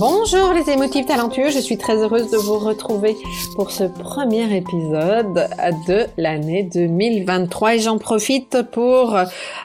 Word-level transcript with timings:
Bonjour 0.00 0.52
les 0.52 0.72
émotifs 0.72 1.06
talentueux, 1.06 1.50
je 1.50 1.58
suis 1.60 1.78
très 1.78 1.96
heureuse 2.02 2.28
de 2.28 2.36
vous 2.36 2.58
retrouver 2.58 3.16
pour 3.54 3.70
ce 3.70 3.84
premier 3.84 4.56
épisode 4.56 5.48
de 5.86 6.06
l'année 6.16 6.64
2023 6.64 7.76
et 7.76 7.78
j'en 7.78 7.98
profite 7.98 8.62
pour 8.72 9.16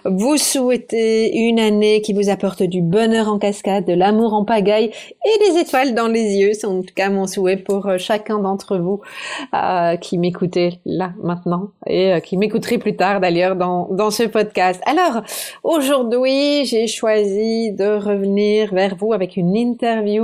vous 0.05 0.38
souhaiter 0.38 1.35
une 1.35 1.59
année 1.59 2.02
qui 2.02 2.13
vous 2.13 2.30
apporte 2.30 2.61
du 2.61 2.83
bonheur 2.83 3.27
en 3.27 3.39
cascade, 3.39 3.85
de 3.85 3.94
l'amour 3.94 4.33
en 4.33 4.45
pagaille 4.45 4.91
et 5.25 5.52
des 5.52 5.59
étoiles 5.61 5.95
dans 5.95 6.07
les 6.07 6.35
yeux. 6.35 6.52
C'est 6.53 6.67
en 6.67 6.81
tout 6.81 6.94
cas 6.94 7.09
mon 7.09 7.25
souhait 7.25 7.57
pour 7.57 7.89
chacun 7.97 8.38
d'entre 8.38 8.77
vous 8.77 9.02
euh, 9.55 9.95
qui 9.95 10.19
m'écoutez 10.19 10.80
là 10.85 11.13
maintenant 11.23 11.69
et 11.88 12.13
euh, 12.13 12.19
qui 12.19 12.38
m'écouterez 12.38 12.77
plus 12.77 12.95
tard 12.95 13.19
d'ailleurs 13.19 13.55
dans 13.55 14.11
ce 14.11 14.23
podcast. 14.23 14.80
Alors 14.85 15.23
aujourd'hui 15.63 16.66
j'ai 16.66 16.85
choisi 16.85 17.72
de 17.72 17.97
revenir 17.97 18.72
vers 18.73 18.95
vous 18.95 19.13
avec 19.13 19.35
une 19.35 19.55
interview 19.55 20.19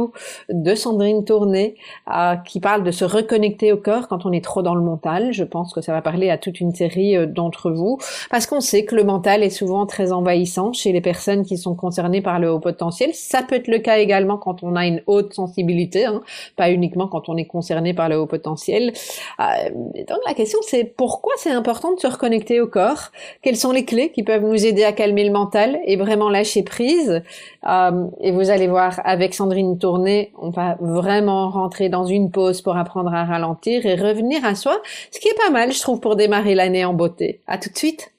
de 0.49 0.75
Sandrine 0.75 1.25
Tourné 1.25 1.75
euh, 2.13 2.35
qui 2.35 2.59
parle 2.59 2.83
de 2.83 2.91
se 2.91 3.05
reconnecter 3.05 3.71
au 3.71 3.77
corps 3.77 4.07
quand 4.07 4.25
on 4.25 4.31
est 4.31 4.43
trop 4.43 4.61
dans 4.61 4.75
le 4.75 4.81
mental. 4.81 5.31
Je 5.31 5.43
pense 5.43 5.73
que 5.73 5.81
ça 5.81 5.91
va 5.91 6.01
parler 6.01 6.29
à 6.29 6.37
toute 6.37 6.59
une 6.59 6.73
série 6.73 7.15
euh, 7.15 7.25
d'entre 7.25 7.71
vous 7.71 7.97
parce 8.29 8.45
qu'on 8.45 8.61
sait 8.61 8.85
que 8.85 8.95
le 8.95 9.03
mental 9.03 9.43
est 9.43 9.49
souvent 9.49 9.85
très 9.85 10.11
envahissant 10.11 10.73
chez 10.73 10.91
les 10.91 11.01
personnes 11.01 11.45
qui 11.45 11.57
sont 11.57 11.75
concernées 11.75 12.21
par 12.21 12.39
le 12.39 12.51
haut 12.51 12.59
potentiel. 12.59 13.11
Ça 13.13 13.41
peut 13.43 13.55
être 13.55 13.67
le 13.67 13.79
cas 13.79 13.97
également 13.97 14.37
quand 14.37 14.63
on 14.63 14.75
a 14.75 14.85
une 14.85 15.01
haute 15.07 15.33
sensibilité, 15.33 16.05
hein, 16.05 16.21
pas 16.55 16.71
uniquement 16.71 17.07
quand 17.07 17.29
on 17.29 17.37
est 17.37 17.45
concerné 17.45 17.93
par 17.93 18.09
le 18.09 18.17
haut 18.17 18.27
potentiel. 18.27 18.93
Euh, 19.39 19.43
donc 20.07 20.19
la 20.27 20.33
question 20.33 20.59
c'est 20.63 20.83
pourquoi 20.83 21.33
c'est 21.37 21.51
important 21.51 21.93
de 21.93 21.99
se 21.99 22.07
reconnecter 22.07 22.61
au 22.61 22.67
corps? 22.67 23.11
Quelles 23.41 23.57
sont 23.57 23.71
les 23.71 23.85
clés 23.85 24.11
qui 24.11 24.23
peuvent 24.23 24.43
nous 24.43 24.65
aider 24.65 24.83
à 24.83 24.91
calmer 24.91 25.23
le 25.23 25.31
mental 25.31 25.79
et 25.85 25.95
vraiment 25.95 26.29
lâcher 26.29 26.63
prise? 26.63 27.21
Et 28.21 28.31
vous 28.31 28.49
allez 28.51 28.67
voir 28.67 29.01
avec 29.03 29.33
Sandrine 29.33 29.77
Tourné 29.79 29.84
on 29.85 30.49
va 30.49 30.77
vraiment 30.79 31.49
rentrer 31.49 31.89
dans 31.89 32.05
une 32.05 32.31
pause 32.31 32.61
pour 32.61 32.77
apprendre 32.77 33.13
à 33.13 33.25
ralentir 33.25 33.85
et 33.85 33.95
revenir 33.95 34.43
à 34.45 34.55
soi, 34.55 34.81
ce 35.11 35.19
qui 35.19 35.27
est 35.27 35.37
pas 35.37 35.49
mal, 35.49 35.71
je 35.71 35.79
trouve, 35.79 35.99
pour 35.99 36.15
démarrer 36.15 36.55
l'année 36.55 36.85
en 36.85 36.93
beauté. 36.93 37.41
À 37.47 37.57
tout 37.57 37.69
de 37.69 37.77
suite. 37.77 38.11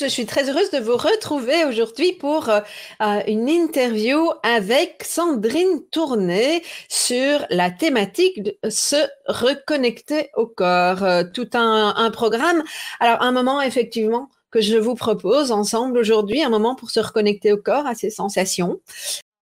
Je 0.00 0.06
suis 0.06 0.24
très 0.24 0.48
heureuse 0.48 0.70
de 0.70 0.78
vous 0.78 0.96
retrouver 0.96 1.64
aujourd'hui 1.64 2.12
pour 2.12 2.48
euh, 2.48 2.60
euh, 3.02 3.20
une 3.26 3.48
interview 3.48 4.30
avec 4.44 5.02
Sandrine 5.04 5.82
Tourné 5.90 6.62
sur 6.88 7.44
la 7.50 7.72
thématique 7.72 8.40
de 8.42 8.56
se 8.70 8.96
reconnecter 9.26 10.30
au 10.36 10.46
corps. 10.46 11.02
Euh, 11.02 11.24
tout 11.34 11.48
un, 11.54 11.92
un 11.96 12.10
programme. 12.12 12.62
Alors, 13.00 13.20
un 13.20 13.32
moment, 13.32 13.60
effectivement, 13.60 14.30
que 14.50 14.60
je 14.60 14.76
vous 14.76 14.94
propose 14.94 15.50
ensemble 15.50 15.98
aujourd'hui, 15.98 16.42
un 16.42 16.50
moment 16.50 16.76
pour 16.76 16.90
se 16.90 17.00
reconnecter 17.00 17.52
au 17.52 17.58
corps, 17.58 17.86
à 17.86 17.94
ses 17.94 18.10
sensations, 18.10 18.80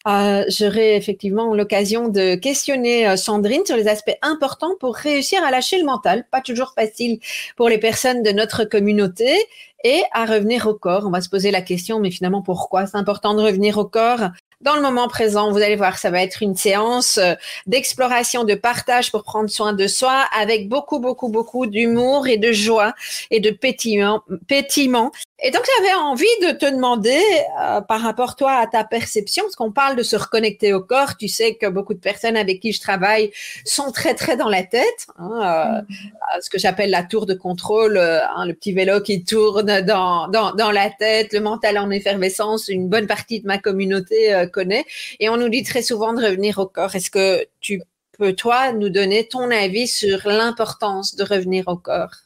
euh, 0.06 0.44
J'aurai 0.48 0.96
effectivement 0.96 1.54
l'occasion 1.54 2.08
de 2.08 2.34
questionner 2.34 3.08
euh, 3.08 3.16
Sandrine 3.16 3.64
sur 3.64 3.76
les 3.76 3.88
aspects 3.88 4.16
importants 4.22 4.74
pour 4.80 4.94
réussir 4.94 5.42
à 5.44 5.50
lâcher 5.50 5.78
le 5.78 5.84
mental. 5.84 6.24
Pas 6.30 6.40
toujours 6.40 6.72
facile 6.74 7.18
pour 7.56 7.68
les 7.68 7.78
personnes 7.78 8.22
de 8.22 8.30
notre 8.30 8.64
communauté 8.64 9.32
et 9.84 10.02
à 10.12 10.24
revenir 10.26 10.66
au 10.66 10.74
corps. 10.74 11.04
On 11.06 11.10
va 11.10 11.20
se 11.20 11.28
poser 11.28 11.50
la 11.50 11.62
question, 11.62 12.00
mais 12.00 12.10
finalement, 12.10 12.42
pourquoi 12.42 12.86
c'est 12.86 12.96
important 12.96 13.34
de 13.34 13.42
revenir 13.42 13.78
au 13.78 13.84
corps 13.84 14.30
dans 14.60 14.76
le 14.76 14.82
moment 14.82 15.08
présent? 15.08 15.50
Vous 15.50 15.58
allez 15.58 15.76
voir, 15.76 15.98
ça 15.98 16.10
va 16.10 16.22
être 16.22 16.42
une 16.42 16.56
séance 16.56 17.19
euh, 17.19 17.34
d'exploration, 17.66 18.44
de 18.44 18.54
partage 18.54 19.10
pour 19.10 19.24
prendre 19.24 19.50
soin 19.50 19.72
de 19.72 19.86
soi 19.86 20.24
avec 20.38 20.69
beaucoup, 20.69 21.00
beaucoup, 21.00 21.28
beaucoup 21.28 21.66
d'humour 21.66 22.26
et 22.28 22.38
de 22.38 22.52
joie 22.52 22.94
et 23.30 23.40
de 23.40 23.50
pétillement. 23.50 24.22
pétillement. 24.46 25.10
Et 25.44 25.50
donc, 25.50 25.62
j'avais 25.76 25.94
envie 25.94 26.25
de 26.41 26.53
te 26.53 26.66
demander, 26.66 27.20
euh, 27.60 27.80
par 27.80 28.00
rapport 28.00 28.36
toi 28.36 28.53
à 28.53 28.69
ta 28.69 28.84
perception, 28.84 29.42
parce 29.42 29.56
qu'on 29.56 29.72
parle 29.72 29.97
de 29.97 30.04
se 30.04 30.14
reconnecter 30.14 30.72
au 30.72 30.80
corps, 30.80 31.16
tu 31.16 31.26
sais 31.26 31.56
que 31.56 31.66
beaucoup 31.66 31.94
de 31.94 31.98
personnes 31.98 32.36
avec 32.36 32.60
qui 32.60 32.72
je 32.72 32.80
travaille 32.80 33.32
sont 33.64 33.91
très, 33.91 34.14
très 34.14 34.36
dans 34.36 34.48
la 34.48 34.62
tête, 34.62 35.06
hein, 35.19 35.82
euh, 35.88 35.92
mm-hmm. 35.92 36.42
ce 36.42 36.48
que 36.48 36.58
j'appelle 36.58 36.91
la 36.91 37.02
tour 37.02 37.26
de 37.26 37.34
contrôle, 37.34 37.98
hein, 37.98 38.47
le 38.47 38.54
petit 38.54 38.72
vélo 38.72 39.00
qui 39.00 39.25
tourne 39.25 39.81
dans, 39.81 40.28
dans, 40.28 40.52
dans, 40.52 40.70
la 40.70 40.91
tête, 40.91 41.32
le 41.32 41.41
mental 41.41 41.76
en 41.76 41.91
effervescence, 41.91 42.69
une 42.69 42.88
bonne 42.88 43.08
partie 43.08 43.41
de 43.41 43.47
ma 43.48 43.58
communauté 43.58 44.47
connaît. 44.52 44.84
Et 45.19 45.28
on 45.28 45.36
nous 45.36 45.48
dit 45.48 45.64
très 45.64 45.82
souvent 45.82 46.12
de 46.12 46.22
revenir 46.22 46.58
au 46.58 46.66
corps. 46.66 46.94
Est-ce 46.94 47.10
que 47.10 47.44
tu 47.60 47.82
peux, 48.16 48.32
toi, 48.32 48.72
nous 48.72 48.91
donner 48.91 49.26
ton 49.26 49.50
avis 49.50 49.88
sur 49.88 50.20
l'importance 50.25 51.16
de 51.16 51.25
revenir 51.25 51.64
au 51.66 51.76
corps? 51.76 52.21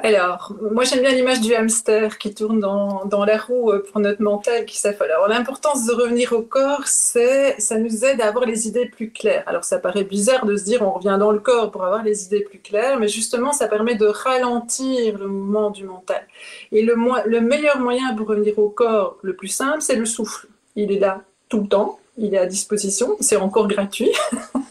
Alors, 0.00 0.54
moi 0.70 0.84
j'aime 0.84 1.00
bien 1.00 1.10
l'image 1.10 1.40
du 1.40 1.54
hamster 1.54 2.18
qui 2.18 2.32
tourne 2.32 2.60
dans, 2.60 3.04
dans, 3.06 3.24
la 3.24 3.36
roue 3.36 3.72
euh, 3.72 3.82
pour 3.82 4.00
notre 4.00 4.22
mental 4.22 4.64
qui 4.64 4.78
s'affole. 4.78 5.10
Alors, 5.10 5.26
l'importance 5.26 5.86
de 5.86 5.92
revenir 5.92 6.32
au 6.34 6.42
corps, 6.42 6.86
c'est 6.86 7.60
ça 7.60 7.78
nous 7.78 8.04
aide 8.04 8.20
à 8.20 8.28
avoir 8.28 8.46
les 8.46 8.68
idées 8.68 8.86
plus 8.86 9.10
claires. 9.10 9.42
Alors, 9.46 9.64
ça 9.64 9.78
paraît 9.78 10.04
bizarre 10.04 10.46
de 10.46 10.56
se 10.56 10.62
dire 10.62 10.82
on 10.82 10.92
revient 10.92 11.16
dans 11.18 11.32
le 11.32 11.40
corps 11.40 11.72
pour 11.72 11.84
avoir 11.84 12.04
les 12.04 12.26
idées 12.26 12.42
plus 12.42 12.60
claires, 12.60 13.00
mais 13.00 13.08
justement, 13.08 13.52
ça 13.52 13.66
permet 13.66 13.96
de 13.96 14.06
ralentir 14.06 15.18
le 15.18 15.26
mouvement 15.26 15.70
du 15.70 15.84
mental. 15.84 16.22
Et 16.70 16.82
le, 16.82 16.94
le 17.26 17.40
meilleur 17.40 17.80
moyen 17.80 18.14
pour 18.14 18.28
revenir 18.28 18.56
au 18.60 18.68
corps, 18.68 19.16
le 19.22 19.34
plus 19.34 19.48
simple, 19.48 19.80
c'est 19.80 19.96
le 19.96 20.06
souffle. 20.06 20.46
Il 20.76 20.92
est 20.92 21.00
là 21.00 21.22
tout 21.48 21.62
le 21.62 21.66
temps. 21.66 21.98
Il 22.16 22.34
est 22.34 22.38
à 22.38 22.46
disposition. 22.46 23.16
C'est 23.20 23.36
encore 23.36 23.66
gratuit, 23.66 24.12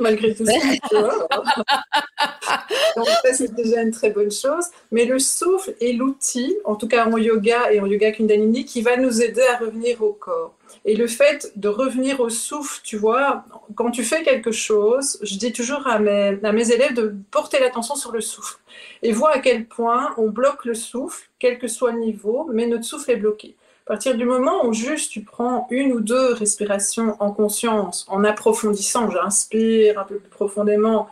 malgré 0.00 0.34
tout 0.34 0.44
ça. 0.44 0.52
Donc 2.96 3.06
ça, 3.06 3.32
c'est 3.32 3.54
déjà 3.54 3.82
une 3.82 3.90
très 3.90 4.10
bonne 4.10 4.30
chose. 4.30 4.66
Mais 4.90 5.04
le 5.04 5.18
souffle 5.18 5.74
est 5.80 5.92
l'outil, 5.92 6.56
en 6.64 6.76
tout 6.76 6.88
cas 6.88 7.06
en 7.06 7.16
yoga 7.16 7.72
et 7.72 7.80
en 7.80 7.86
yoga 7.86 8.12
Kundalini, 8.12 8.64
qui 8.64 8.82
va 8.82 8.96
nous 8.96 9.22
aider 9.22 9.42
à 9.42 9.58
revenir 9.58 10.02
au 10.02 10.12
corps. 10.12 10.54
Et 10.84 10.96
le 10.96 11.06
fait 11.06 11.52
de 11.56 11.68
revenir 11.68 12.20
au 12.20 12.28
souffle, 12.28 12.80
tu 12.82 12.96
vois, 12.96 13.44
quand 13.74 13.90
tu 13.90 14.04
fais 14.04 14.22
quelque 14.22 14.52
chose, 14.52 15.18
je 15.22 15.36
dis 15.36 15.52
toujours 15.52 15.86
à 15.86 15.98
mes, 15.98 16.38
à 16.42 16.52
mes 16.52 16.72
élèves 16.72 16.94
de 16.94 17.14
porter 17.30 17.58
l'attention 17.58 17.94
sur 17.94 18.12
le 18.12 18.20
souffle. 18.20 18.58
Et 19.02 19.12
voir 19.12 19.34
à 19.34 19.38
quel 19.38 19.66
point 19.66 20.14
on 20.16 20.28
bloque 20.28 20.64
le 20.64 20.74
souffle, 20.74 21.28
quel 21.38 21.58
que 21.58 21.68
soit 21.68 21.92
le 21.92 22.00
niveau, 22.00 22.48
mais 22.52 22.66
notre 22.66 22.84
souffle 22.84 23.10
est 23.10 23.16
bloqué. 23.16 23.56
À 23.88 23.92
partir 23.92 24.16
du 24.16 24.26
moment 24.26 24.66
où 24.66 24.74
juste 24.74 25.10
tu 25.10 25.22
prends 25.22 25.66
une 25.70 25.94
ou 25.94 26.00
deux 26.00 26.34
respirations 26.34 27.16
en 27.20 27.32
conscience, 27.32 28.04
en 28.10 28.22
approfondissant, 28.22 29.10
j'inspire 29.10 29.98
un 29.98 30.04
peu 30.04 30.16
plus 30.16 30.28
profondément 30.28 31.08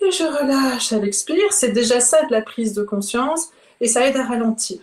et 0.00 0.10
je 0.10 0.24
relâche 0.24 0.92
à 0.92 0.98
l'expire, 0.98 1.52
c'est 1.52 1.70
déjà 1.70 2.00
ça 2.00 2.26
de 2.26 2.32
la 2.32 2.42
prise 2.42 2.74
de 2.74 2.82
conscience 2.82 3.50
et 3.80 3.86
ça 3.86 4.04
aide 4.04 4.16
à 4.16 4.24
ralentir. 4.24 4.80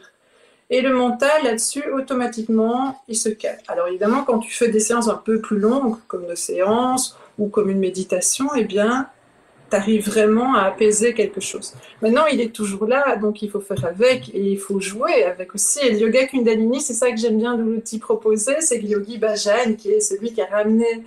Et 0.69 0.79
le 0.79 0.93
mental, 0.93 1.43
là-dessus, 1.43 1.83
automatiquement, 1.91 3.01
il 3.09 3.17
se 3.17 3.27
calme. 3.27 3.59
Alors 3.67 3.89
évidemment, 3.89 4.23
quand 4.23 4.39
tu 4.39 4.53
fais 4.53 4.69
des 4.69 4.79
séances 4.79 5.09
un 5.09 5.15
peu 5.15 5.41
plus 5.41 5.59
longues, 5.59 5.97
comme 6.07 6.25
nos 6.25 6.37
séances 6.37 7.17
ou 7.37 7.49
comme 7.49 7.69
une 7.69 7.79
méditation, 7.79 8.47
eh 8.55 8.63
bien, 8.63 9.09
tu 9.69 9.75
arrives 9.75 10.05
vraiment 10.05 10.55
à 10.55 10.63
apaiser 10.63 11.13
quelque 11.13 11.41
chose. 11.41 11.73
Maintenant, 12.01 12.25
il 12.31 12.41
est 12.41 12.53
toujours 12.53 12.85
là, 12.85 13.15
donc 13.15 13.41
il 13.41 13.49
faut 13.49 13.59
faire 13.59 13.85
avec 13.85 14.29
et 14.29 14.41
il 14.41 14.59
faut 14.59 14.79
jouer 14.79 15.23
avec 15.23 15.55
aussi. 15.55 15.79
Et 15.79 15.91
le 15.91 15.99
yoga 15.99 16.27
Kundalini, 16.27 16.81
c'est 16.81 16.93
ça 16.93 17.09
que 17.11 17.17
j'aime 17.17 17.37
bien 17.37 17.55
de 17.55 17.63
l'outil 17.63 17.99
proposé, 17.99 18.55
c'est 18.59 18.79
que 18.79 18.85
Yogi 18.85 19.17
Bhajan, 19.17 19.73
qui 19.77 19.91
est 19.91 20.01
celui 20.01 20.33
qui 20.33 20.41
a 20.41 20.47
ramené 20.47 21.03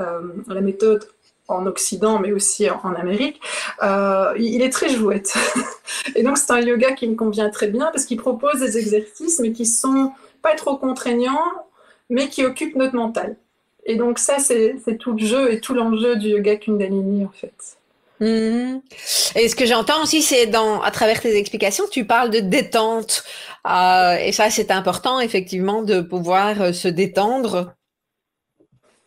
euh, 0.00 0.20
la 0.48 0.60
méthode 0.60 1.06
en 1.48 1.66
Occident, 1.66 2.18
mais 2.18 2.32
aussi 2.32 2.68
en, 2.70 2.94
Amérique, 2.94 3.40
euh, 3.82 4.32
il 4.38 4.62
est 4.62 4.70
très 4.70 4.88
jouette. 4.88 5.34
et 6.14 6.22
donc, 6.22 6.38
c'est 6.38 6.52
un 6.52 6.60
yoga 6.60 6.92
qui 6.92 7.08
me 7.08 7.14
convient 7.14 7.50
très 7.50 7.68
bien 7.68 7.90
parce 7.92 8.04
qu'il 8.04 8.16
propose 8.16 8.60
des 8.60 8.78
exercices, 8.78 9.40
mais 9.40 9.52
qui 9.52 9.66
sont 9.66 10.12
pas 10.40 10.54
trop 10.54 10.76
contraignants, 10.76 11.52
mais 12.10 12.28
qui 12.28 12.44
occupent 12.44 12.76
notre 12.76 12.94
mental. 12.94 13.36
Et 13.84 13.96
donc, 13.96 14.18
ça, 14.18 14.38
c'est 14.38 14.76
tout 14.98 15.12
le 15.12 15.24
jeu 15.24 15.52
et 15.52 15.60
tout 15.60 15.74
l'enjeu 15.74 16.16
du 16.16 16.28
yoga 16.28 16.56
Kundalini, 16.56 17.24
en 17.24 17.32
fait. 17.32 17.76
Mhm. 18.20 18.82
Et 19.34 19.48
ce 19.48 19.56
que 19.56 19.66
j'entends 19.66 20.02
aussi, 20.02 20.22
c'est 20.22 20.46
dans, 20.46 20.80
à 20.80 20.90
travers 20.90 21.20
tes 21.20 21.36
explications, 21.36 21.84
tu 21.90 22.04
parles 22.04 22.30
de 22.30 22.40
détente. 22.40 23.24
Euh, 23.66 24.16
et 24.16 24.32
ça, 24.32 24.50
c'est 24.50 24.70
important, 24.70 25.20
effectivement, 25.20 25.82
de 25.82 26.00
pouvoir 26.00 26.60
euh, 26.60 26.72
se 26.72 26.88
détendre. 26.88 27.74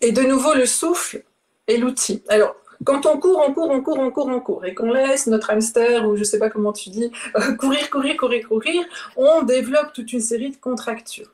Et 0.02 0.12
de 0.12 0.22
nouveau, 0.22 0.54
le 0.54 0.66
souffle 0.66 1.24
est 1.68 1.78
l'outil. 1.78 2.24
Alors, 2.28 2.56
quand 2.84 3.06
on 3.06 3.18
court, 3.20 3.44
on 3.48 3.54
court, 3.54 3.70
on 3.70 3.82
court, 3.82 4.00
on 4.00 4.12
court, 4.12 4.28
on 4.28 4.40
court, 4.40 4.66
et 4.66 4.74
qu'on 4.74 4.92
laisse 4.92 5.28
notre 5.28 5.52
hamster, 5.52 6.08
ou 6.08 6.16
je 6.16 6.22
ne 6.22 6.26
sais 6.26 6.40
pas 6.40 6.50
comment 6.50 6.74
tu 6.74 6.90
dis, 6.90 7.12
euh, 7.36 7.54
courir, 7.56 7.90
courir, 7.90 8.18
courir, 8.18 8.48
courir, 8.48 8.84
on 9.16 9.44
développe 9.44 9.94
toute 9.94 10.12
une 10.14 10.22
série 10.22 10.52
de 10.52 10.58
contractures. 10.58 11.32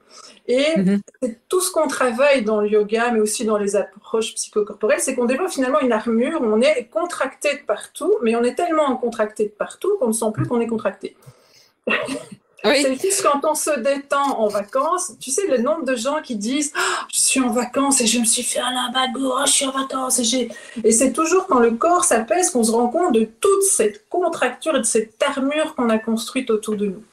Et 0.48 0.78
mhm. 0.78 1.02
tout 1.48 1.62
ce 1.62 1.72
qu'on 1.72 1.88
travaille 1.88 2.44
dans 2.44 2.62
le 2.62 2.70
yoga, 2.70 3.12
mais 3.12 3.20
aussi 3.20 3.46
dans 3.46 3.58
les 3.58 3.76
approches 3.76 4.34
psychocorporelles, 4.36 5.00
c'est 5.00 5.16
qu'on 5.16 5.26
développe 5.26 5.52
finalement 5.52 5.80
une 5.80 5.92
armure, 5.92 6.42
on 6.42 6.62
est 6.62 6.90
contracté 6.92 7.54
de 7.54 7.66
partout, 7.66 8.14
mais 8.22 8.36
on 8.36 8.44
est 8.44 8.56
tellement 8.56 8.96
contracté 8.98 9.46
de 9.46 9.52
partout 9.52 9.98
qu'on 10.00 10.08
ne 10.08 10.14
sent 10.14 10.32
plus 10.34 10.48
qu'on 10.48 10.60
est 10.60 10.68
contracté. 10.68 11.16
C'est 12.63 13.02
juste 13.02 13.24
quand 13.24 13.42
on 13.50 13.56
se 13.56 13.80
détend 13.80 14.40
en 14.40 14.48
vacances, 14.48 15.13
tu 15.19 15.31
sais, 15.31 15.48
le 15.48 15.58
nombre 15.58 15.84
de 15.84 15.96
gens 15.96 16.22
qui 16.22 16.36
disent 16.36 16.72
ah, 16.75 17.08
Je 17.12 17.19
suis 17.19 17.40
en 17.40 17.52
vacances 17.52 18.02
et 18.02 18.08
je 18.08 18.19
me 18.19 18.25
suis 18.25 18.44
fait 18.44 18.60
un 18.60 18.72
limbago, 18.72 19.34
oh, 19.36 19.44
je 19.46 19.52
suis 19.52 19.66
en 19.66 19.72
vacances. 19.72 20.19
Et, 20.19 20.50
et 20.84 20.92
c'est 20.92 21.12
toujours 21.12 21.48
quand 21.48 21.60
le 21.60 21.72
corps 21.72 22.04
s'apaise 22.04 22.52
qu'on 22.52 22.63
se 22.63 22.72
rend 22.72 22.90
compte 22.90 23.13
de 23.13 23.28
toute 23.40 23.63
cette 23.63 24.08
contracture 24.10 24.75
et 24.75 24.80
de 24.80 24.86
cette 24.86 25.22
armure 25.24 25.75
qu'on 25.75 25.90
a 25.90 25.98
construite 25.98 26.52
autour 26.52 26.75
de 26.75 26.88
nous. 26.88 27.04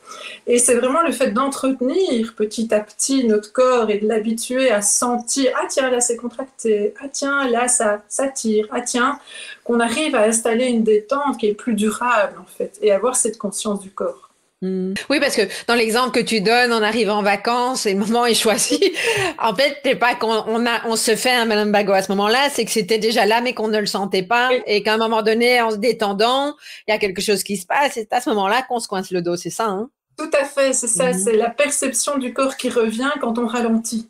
Et 0.46 0.58
c'est 0.58 0.74
vraiment 0.74 1.02
le 1.02 1.12
fait 1.12 1.30
d'entretenir 1.30 2.34
petit 2.34 2.72
à 2.72 2.80
petit 2.80 3.24
notre 3.24 3.52
corps 3.52 3.90
et 3.90 3.98
de 3.98 4.06
l'habituer 4.06 4.70
à 4.70 4.82
sentir 4.82 5.52
Ah, 5.56 5.66
tiens, 5.68 5.90
là, 5.90 6.00
c'est 6.00 6.16
contracté. 6.16 6.94
Ah, 7.02 7.08
tiens, 7.10 7.48
là, 7.48 7.68
ça, 7.68 8.02
ça 8.08 8.28
tire. 8.28 8.66
Ah, 8.70 8.80
tiens, 8.80 9.18
qu'on 9.64 9.80
arrive 9.80 10.14
à 10.14 10.24
installer 10.24 10.66
une 10.66 10.82
détente 10.82 11.38
qui 11.38 11.46
est 11.46 11.54
plus 11.54 11.74
durable, 11.74 12.36
en 12.40 12.46
fait, 12.46 12.78
et 12.82 12.92
avoir 12.92 13.16
cette 13.16 13.38
conscience 13.38 13.80
du 13.80 13.90
corps. 13.90 14.27
Hmm. 14.60 14.94
Oui, 15.08 15.20
parce 15.20 15.36
que 15.36 15.42
dans 15.68 15.76
l'exemple 15.76 16.10
que 16.10 16.24
tu 16.24 16.40
donnes, 16.40 16.72
on 16.72 16.82
arrive 16.82 17.10
en 17.10 17.22
vacances 17.22 17.86
et 17.86 17.94
le 17.94 18.00
moment 18.00 18.26
est 18.26 18.34
choisi. 18.34 18.80
en 19.38 19.54
fait, 19.54 19.76
c'est 19.84 19.94
pas 19.94 20.16
qu'on 20.16 20.32
on 20.46 20.66
a, 20.66 20.84
on 20.86 20.96
se 20.96 21.14
fait 21.14 21.30
un 21.30 21.44
Madame 21.44 21.70
Bago 21.70 21.92
à 21.92 22.02
ce 22.02 22.10
moment-là, 22.10 22.48
c'est 22.50 22.64
que 22.64 22.72
c'était 22.72 22.98
déjà 22.98 23.24
là, 23.24 23.40
mais 23.40 23.54
qu'on 23.54 23.68
ne 23.68 23.78
le 23.78 23.86
sentait 23.86 24.24
pas, 24.24 24.50
et 24.66 24.82
qu'à 24.82 24.94
un 24.94 24.98
moment 24.98 25.22
donné, 25.22 25.60
en 25.60 25.70
se 25.70 25.76
détendant, 25.76 26.56
il 26.88 26.90
y 26.90 26.94
a 26.94 26.98
quelque 26.98 27.22
chose 27.22 27.44
qui 27.44 27.56
se 27.56 27.66
passe. 27.66 27.96
Et 27.96 28.00
c'est 28.00 28.12
à 28.12 28.20
ce 28.20 28.30
moment-là 28.30 28.62
qu'on 28.68 28.80
se 28.80 28.88
coince 28.88 29.12
le 29.12 29.22
dos, 29.22 29.36
c'est 29.36 29.50
ça, 29.50 29.66
hein? 29.66 29.90
Tout 30.16 30.30
à 30.32 30.44
fait, 30.44 30.72
c'est 30.72 30.88
ça. 30.88 31.12
Hmm. 31.12 31.18
C'est 31.18 31.36
la 31.36 31.50
perception 31.50 32.18
du 32.18 32.32
corps 32.32 32.56
qui 32.56 32.68
revient 32.68 33.12
quand 33.20 33.38
on 33.38 33.46
ralentit. 33.46 34.08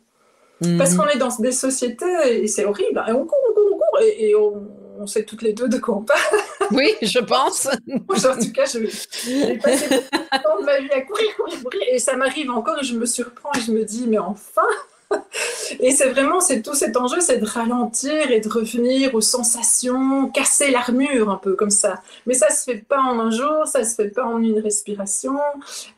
Parce 0.77 0.93
hmm. 0.93 0.97
qu'on 0.97 1.07
est 1.07 1.17
dans 1.17 1.29
des 1.37 1.51
sociétés 1.51 2.05
et 2.27 2.47
c'est 2.47 2.65
horrible. 2.65 3.03
Et 3.07 3.11
on 3.11 3.25
court, 3.25 3.37
on 3.49 3.53
court, 3.53 3.63
on 3.73 3.77
court, 3.77 3.99
et, 4.01 4.29
et 4.29 4.35
on, 4.35 4.67
on 4.99 5.07
sait 5.07 5.23
toutes 5.23 5.41
les 5.41 5.53
deux 5.53 5.69
de 5.69 5.77
quoi 5.77 5.97
on 5.97 6.03
parle. 6.03 6.19
Oui, 6.71 6.93
je 7.01 7.17
pense. 7.17 7.65
en 7.67 8.39
tout 8.39 8.51
cas, 8.53 8.65
j'ai 8.65 9.57
passé 9.57 9.87
beaucoup 9.89 10.23
de 10.31 10.43
temps 10.43 10.59
de 10.59 10.65
ma 10.65 10.79
vie 10.79 10.91
à 10.91 11.01
courir, 11.01 11.35
courir, 11.35 11.63
courir. 11.63 11.81
Et 11.91 11.97
ça 11.97 12.15
m'arrive 12.15 12.51
encore 12.51 12.77
et 12.79 12.83
je 12.83 12.93
me 12.93 13.07
surprends 13.07 13.49
et 13.57 13.61
je 13.61 13.71
me 13.71 13.83
dis, 13.83 14.05
mais 14.07 14.19
enfin 14.19 14.67
et 15.79 15.91
c'est 15.91 16.09
vraiment, 16.09 16.39
c'est 16.39 16.61
tout 16.61 16.73
cet 16.73 16.97
enjeu, 16.97 17.19
c'est 17.19 17.37
de 17.37 17.45
ralentir 17.45 18.31
et 18.31 18.39
de 18.39 18.49
revenir 18.49 19.15
aux 19.15 19.21
sensations, 19.21 20.29
casser 20.29 20.71
l'armure 20.71 21.29
un 21.29 21.37
peu 21.37 21.55
comme 21.55 21.69
ça. 21.69 22.01
Mais 22.25 22.33
ça 22.33 22.49
se 22.49 22.63
fait 22.63 22.77
pas 22.77 22.99
en 22.99 23.19
un 23.19 23.31
jour, 23.31 23.65
ça 23.65 23.83
se 23.83 23.95
fait 23.95 24.09
pas 24.09 24.25
en 24.25 24.41
une 24.41 24.59
respiration. 24.59 25.37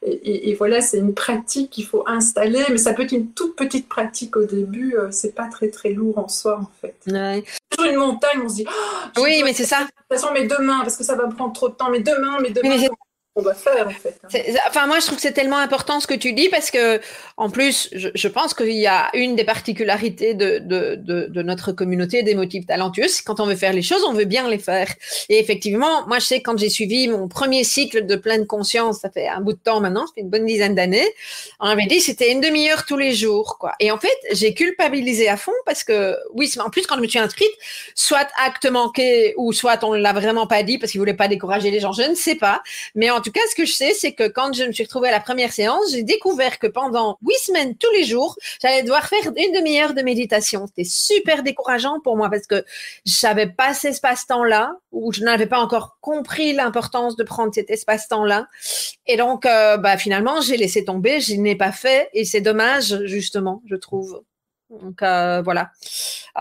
Et, 0.03 0.53
voilà, 0.55 0.81
c'est 0.81 0.97
une 0.97 1.13
pratique 1.13 1.69
qu'il 1.71 1.85
faut 1.85 2.03
installer, 2.07 2.63
mais 2.69 2.77
ça 2.77 2.93
peut 2.93 3.03
être 3.03 3.11
une 3.11 3.31
toute 3.31 3.55
petite 3.55 3.87
pratique 3.87 4.35
au 4.35 4.45
début. 4.45 4.95
Euh, 4.95 5.09
c'est 5.11 5.35
pas 5.35 5.47
très 5.47 5.69
très 5.69 5.89
lourd 5.89 6.17
en 6.17 6.27
soi 6.27 6.59
en 6.59 6.69
fait. 6.81 6.95
Ouais. 7.07 7.43
Toujours 7.69 7.91
une 7.91 7.97
montagne, 7.97 8.41
on 8.43 8.49
se 8.49 8.55
dit. 8.55 8.65
Oh, 9.17 9.21
oui, 9.23 9.41
mais 9.43 9.53
c'est 9.53 9.65
ça. 9.65 9.79
De 9.81 9.85
toute 9.85 10.19
façon, 10.19 10.33
mais 10.33 10.45
demain, 10.45 10.79
parce 10.81 10.97
que 10.97 11.03
ça 11.03 11.15
va 11.15 11.27
prendre 11.27 11.53
trop 11.53 11.69
de 11.69 11.73
temps. 11.73 11.89
Mais 11.89 11.99
demain, 11.99 12.37
mais 12.41 12.51
demain 12.51 12.77
on 13.35 13.41
va 13.41 13.53
faire 13.53 13.87
en 13.87 13.91
fait. 13.91 14.19
Enfin, 14.67 14.87
moi, 14.87 14.99
je 14.99 15.05
trouve 15.05 15.15
que 15.15 15.21
c'est 15.21 15.31
tellement 15.31 15.57
important 15.57 16.01
ce 16.01 16.07
que 16.07 16.13
tu 16.13 16.33
dis 16.33 16.49
parce 16.49 16.69
que, 16.69 16.99
en 17.37 17.49
plus, 17.49 17.89
je, 17.93 18.27
pense 18.27 18.53
qu'il 18.53 18.73
y 18.73 18.87
a 18.87 19.09
une 19.13 19.37
des 19.37 19.45
particularités 19.45 20.33
de, 20.33 20.59
de, 20.59 20.95
de, 20.95 21.41
notre 21.41 21.71
communauté 21.71 22.23
des 22.23 22.35
motifs 22.35 22.65
talentueux, 22.65 23.07
c'est 23.07 23.23
quand 23.23 23.39
on 23.39 23.45
veut 23.45 23.55
faire 23.55 23.71
les 23.71 23.81
choses, 23.81 24.03
on 24.05 24.11
veut 24.11 24.25
bien 24.25 24.49
les 24.49 24.57
faire. 24.57 24.87
Et 25.29 25.39
effectivement, 25.39 26.05
moi, 26.07 26.19
je 26.19 26.25
sais 26.25 26.41
quand 26.41 26.57
j'ai 26.59 26.69
suivi 26.69 27.07
mon 27.07 27.29
premier 27.29 27.63
cycle 27.63 28.05
de 28.05 28.15
pleine 28.17 28.45
conscience, 28.45 28.99
ça 28.99 29.09
fait 29.09 29.29
un 29.29 29.39
bout 29.39 29.53
de 29.53 29.59
temps 29.59 29.79
maintenant, 29.79 30.07
ça 30.07 30.13
fait 30.13 30.21
une 30.21 30.29
bonne 30.29 30.45
dizaine 30.45 30.75
d'années, 30.75 31.07
on 31.61 31.67
avait 31.67 31.85
dit 31.85 32.01
c'était 32.01 32.33
une 32.33 32.41
demi-heure 32.41 32.85
tous 32.85 32.97
les 32.97 33.13
jours, 33.13 33.57
quoi. 33.57 33.73
Et 33.79 33.91
en 33.91 33.97
fait, 33.97 34.17
j'ai 34.33 34.53
culpabilisé 34.53 35.29
à 35.29 35.37
fond 35.37 35.53
parce 35.65 35.85
que, 35.85 36.17
oui, 36.33 36.51
en 36.59 36.69
plus, 36.69 36.85
quand 36.85 36.97
je 36.97 37.01
me 37.01 37.07
suis 37.07 37.19
inscrite, 37.19 37.51
soit 37.95 38.27
acte 38.43 38.69
manqué 38.69 39.33
ou 39.37 39.53
soit 39.53 39.81
on 39.85 39.93
l'a 39.93 40.11
vraiment 40.11 40.47
pas 40.47 40.63
dit 40.63 40.77
parce 40.77 40.91
qu'il 40.91 40.99
voulait 40.99 41.13
pas 41.13 41.29
décourager 41.29 41.71
les 41.71 41.79
gens, 41.79 41.93
je 41.93 42.03
ne 42.03 42.15
sais 42.15 42.35
pas. 42.35 42.61
Mais 42.93 43.09
en 43.09 43.20
en 43.21 43.23
tout 43.23 43.31
cas, 43.31 43.41
ce 43.51 43.53
que 43.53 43.65
je 43.65 43.73
sais, 43.73 43.94
c'est 43.94 44.13
que 44.13 44.27
quand 44.27 44.51
je 44.51 44.63
me 44.63 44.71
suis 44.71 44.83
retrouvée 44.83 45.09
à 45.09 45.12
la 45.12 45.19
première 45.19 45.53
séance, 45.53 45.91
j'ai 45.91 46.01
découvert 46.01 46.57
que 46.57 46.65
pendant 46.65 47.19
huit 47.21 47.38
semaines, 47.38 47.75
tous 47.77 47.91
les 47.91 48.03
jours, 48.03 48.35
j'allais 48.59 48.81
devoir 48.81 49.07
faire 49.07 49.31
une 49.38 49.53
demi-heure 49.53 49.94
de 49.94 50.01
méditation. 50.01 50.65
C'était 50.65 50.89
super 50.89 51.44
décourageant 51.44 52.00
pour 52.00 52.18
moi 52.18 52.31
parce 52.31 52.47
que 52.47 52.65
je 53.06 53.12
savais 53.12 53.45
pas 53.45 53.75
cet 53.75 53.91
espace-temps-là 53.91 54.75
ou 54.91 55.13
je 55.13 55.21
n'avais 55.21 55.45
pas 55.45 55.59
encore 55.59 56.00
compris 56.01 56.53
l'importance 56.53 57.15
de 57.15 57.23
prendre 57.23 57.53
cet 57.53 57.69
espace-temps-là. 57.69 58.47
Et 59.06 59.18
donc, 59.18 59.45
euh, 59.45 59.77
bah, 59.77 59.97
finalement, 59.97 60.41
j'ai 60.41 60.57
laissé 60.57 60.83
tomber, 60.83 61.19
je 61.19 61.35
n'ai 61.35 61.56
pas 61.56 61.71
fait 61.71 62.09
et 62.13 62.25
c'est 62.25 62.41
dommage, 62.41 63.06
justement, 63.06 63.62
je 63.69 63.75
trouve. 63.75 64.24
Donc 64.71 65.03
euh, 65.03 65.41
voilà, 65.41 65.69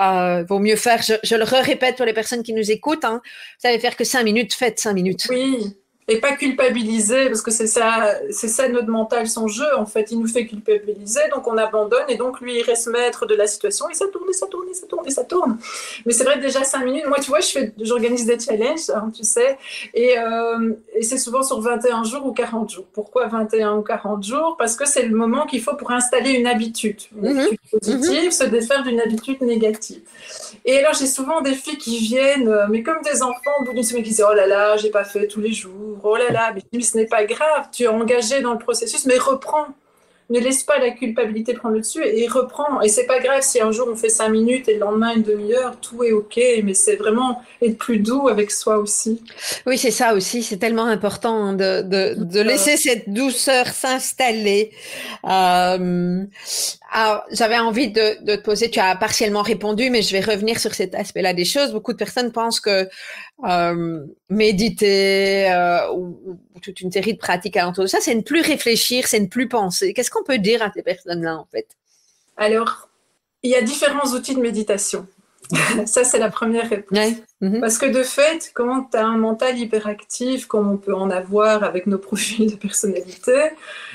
euh, 0.00 0.44
vaut 0.44 0.60
mieux 0.60 0.76
faire. 0.76 1.02
Je, 1.02 1.34
le 1.34 1.44
répète 1.44 1.96
pour 1.96 2.06
les 2.06 2.12
personnes 2.12 2.42
qui 2.42 2.52
nous 2.52 2.70
écoutent. 2.70 3.04
Hein, 3.04 3.20
vous 3.24 3.60
savez 3.68 3.78
faire 3.80 3.96
que 3.96 4.04
cinq 4.04 4.22
minutes, 4.22 4.54
faites 4.54 4.78
cinq 4.78 4.94
minutes. 4.94 5.26
Oui, 5.28 5.76
et 6.10 6.20
pas 6.20 6.32
culpabiliser 6.32 7.26
parce 7.26 7.40
que 7.40 7.52
c'est 7.52 7.68
ça 7.68 8.14
c'est 8.30 8.48
ça 8.48 8.68
notre 8.68 8.88
mental 8.88 9.28
son 9.28 9.46
jeu 9.46 9.76
en 9.76 9.86
fait. 9.86 10.10
Il 10.10 10.18
nous 10.18 10.26
fait 10.26 10.44
culpabiliser 10.46 11.20
donc 11.32 11.46
on 11.46 11.56
abandonne 11.56 12.08
et 12.08 12.16
donc 12.16 12.40
lui 12.40 12.58
il 12.58 12.62
reste 12.62 12.88
maître 12.88 13.26
de 13.26 13.36
la 13.36 13.46
situation 13.46 13.88
et 13.88 13.94
ça 13.94 14.06
tourne 14.08 14.28
et 14.28 14.32
ça 14.32 14.48
tourne 14.48 14.68
et 14.68 14.74
ça 14.74 14.86
tourne 14.88 15.06
et 15.06 15.10
ça 15.10 15.24
tourne. 15.24 15.58
Mais 16.04 16.12
c'est 16.12 16.24
vrai 16.24 16.38
déjà 16.38 16.64
cinq 16.64 16.84
minutes 16.84 17.06
moi 17.06 17.18
tu 17.20 17.30
vois 17.30 17.40
je 17.40 17.50
fais 17.50 17.72
j'organise 17.80 18.26
des 18.26 18.38
challenges 18.40 18.90
hein, 18.92 19.10
tu 19.14 19.22
sais 19.22 19.56
et, 19.94 20.18
euh, 20.18 20.72
et 20.94 21.02
c'est 21.02 21.18
souvent 21.18 21.44
sur 21.44 21.60
21 21.60 22.02
jours 22.02 22.26
ou 22.26 22.32
40 22.32 22.70
jours. 22.70 22.86
Pourquoi 22.92 23.28
21 23.28 23.76
ou 23.76 23.82
40 23.82 24.24
jours? 24.24 24.56
Parce 24.58 24.74
que 24.74 24.86
c'est 24.86 25.04
le 25.04 25.14
moment 25.14 25.46
qu'il 25.46 25.62
faut 25.62 25.76
pour 25.76 25.92
installer 25.92 26.32
une 26.32 26.48
habitude 26.48 27.00
une 27.22 27.34
mhm. 27.34 27.46
positive 27.70 28.32
se 28.32 28.44
défaire 28.44 28.82
d'une 28.82 29.00
habitude 29.00 29.40
négative. 29.42 30.02
Et 30.64 30.78
alors 30.78 30.94
j'ai 30.94 31.06
souvent 31.06 31.40
des 31.40 31.54
filles 31.54 31.78
qui 31.78 31.98
viennent 31.98 32.48
euh, 32.48 32.66
mais 32.68 32.82
comme 32.82 33.00
des 33.02 33.22
enfants 33.22 33.50
au 33.60 33.64
bout 33.64 33.72
d'une 33.72 33.84
semaine 33.84 34.02
qui 34.02 34.10
disent 34.10 34.24
oh 34.28 34.34
là 34.34 34.46
là 34.48 34.76
j'ai 34.76 34.90
pas 34.90 35.04
fait 35.04 35.28
tous 35.28 35.40
les 35.40 35.52
jours 35.52 35.99
oh 36.04 36.16
là 36.16 36.30
là, 36.30 36.54
mais 36.54 36.82
ce 36.82 36.96
n'est 36.96 37.06
pas 37.06 37.24
grave, 37.24 37.68
tu 37.72 37.84
es 37.84 37.88
engagé 37.88 38.40
dans 38.40 38.52
le 38.52 38.58
processus, 38.58 39.06
mais 39.06 39.18
reprends. 39.18 39.66
Ne 40.32 40.38
laisse 40.38 40.62
pas 40.62 40.78
la 40.78 40.90
culpabilité 40.90 41.54
prendre 41.54 41.74
le 41.74 41.80
dessus 41.80 42.04
et 42.06 42.28
reprends. 42.28 42.80
Et 42.82 42.88
c'est 42.88 43.06
pas 43.06 43.18
grave 43.18 43.42
si 43.42 43.60
un 43.60 43.72
jour 43.72 43.88
on 43.90 43.96
fait 43.96 44.08
cinq 44.08 44.28
minutes 44.28 44.68
et 44.68 44.74
le 44.74 44.78
lendemain 44.78 45.12
une 45.16 45.24
demi-heure, 45.24 45.74
tout 45.80 46.04
est 46.04 46.12
ok. 46.12 46.38
Mais 46.62 46.72
c'est 46.72 46.94
vraiment 46.94 47.42
être 47.60 47.76
plus 47.76 47.98
doux 47.98 48.28
avec 48.28 48.52
soi 48.52 48.78
aussi. 48.78 49.24
Oui, 49.66 49.76
c'est 49.76 49.90
ça 49.90 50.14
aussi. 50.14 50.44
C'est 50.44 50.58
tellement 50.58 50.84
important 50.84 51.52
de, 51.52 51.82
de, 51.82 52.14
de 52.14 52.40
laisser 52.42 52.76
cette 52.76 53.12
douceur 53.12 53.66
s'installer. 53.66 54.70
Euh, 55.24 56.22
j'avais 57.30 57.58
envie 57.58 57.90
de, 57.90 58.36
te 58.36 58.42
poser, 58.42 58.70
tu 58.70 58.80
as 58.80 58.96
partiellement 58.96 59.42
répondu, 59.42 59.90
mais 59.90 60.02
je 60.02 60.12
vais 60.12 60.20
revenir 60.20 60.58
sur 60.58 60.74
cet 60.74 60.94
aspect-là 60.94 61.32
des 61.34 61.44
choses. 61.44 61.72
Beaucoup 61.72 61.92
de 61.92 61.98
personnes 61.98 62.32
pensent 62.32 62.60
que 62.60 62.88
euh, 63.44 64.06
méditer 64.28 65.50
euh, 65.50 65.92
ou, 65.92 66.38
toute 66.62 66.80
une 66.80 66.90
série 66.90 67.14
de 67.14 67.18
pratiques 67.18 67.56
alentour 67.56 67.84
de 67.84 67.88
ça, 67.88 67.98
c'est 68.00 68.14
ne 68.14 68.22
plus 68.22 68.40
réfléchir, 68.40 69.06
c'est 69.06 69.20
ne 69.20 69.26
plus 69.26 69.48
penser. 69.48 69.94
Qu'est-ce 69.94 70.10
qu'on 70.10 70.24
peut 70.24 70.38
dire 70.38 70.62
à 70.62 70.72
ces 70.72 70.82
personnes-là, 70.82 71.36
en 71.36 71.46
fait? 71.50 71.68
Alors, 72.36 72.88
il 73.42 73.50
y 73.50 73.54
a 73.54 73.62
différents 73.62 74.12
outils 74.14 74.34
de 74.34 74.40
méditation. 74.40 75.06
Ça, 75.86 76.04
c'est 76.04 76.18
la 76.18 76.30
première 76.30 76.68
réponse. 76.68 76.98
Mhm. 77.40 77.60
Parce 77.60 77.78
que 77.78 77.86
de 77.86 78.02
fait, 78.02 78.50
quand 78.54 78.90
tu 78.90 78.96
as 78.98 79.06
un 79.06 79.16
mental 79.16 79.58
hyperactif, 79.58 80.46
comme 80.46 80.70
on 80.70 80.76
peut 80.76 80.94
en 80.94 81.10
avoir 81.10 81.64
avec 81.64 81.86
nos 81.86 81.98
profils 81.98 82.50
de 82.50 82.56
personnalité, 82.56 83.50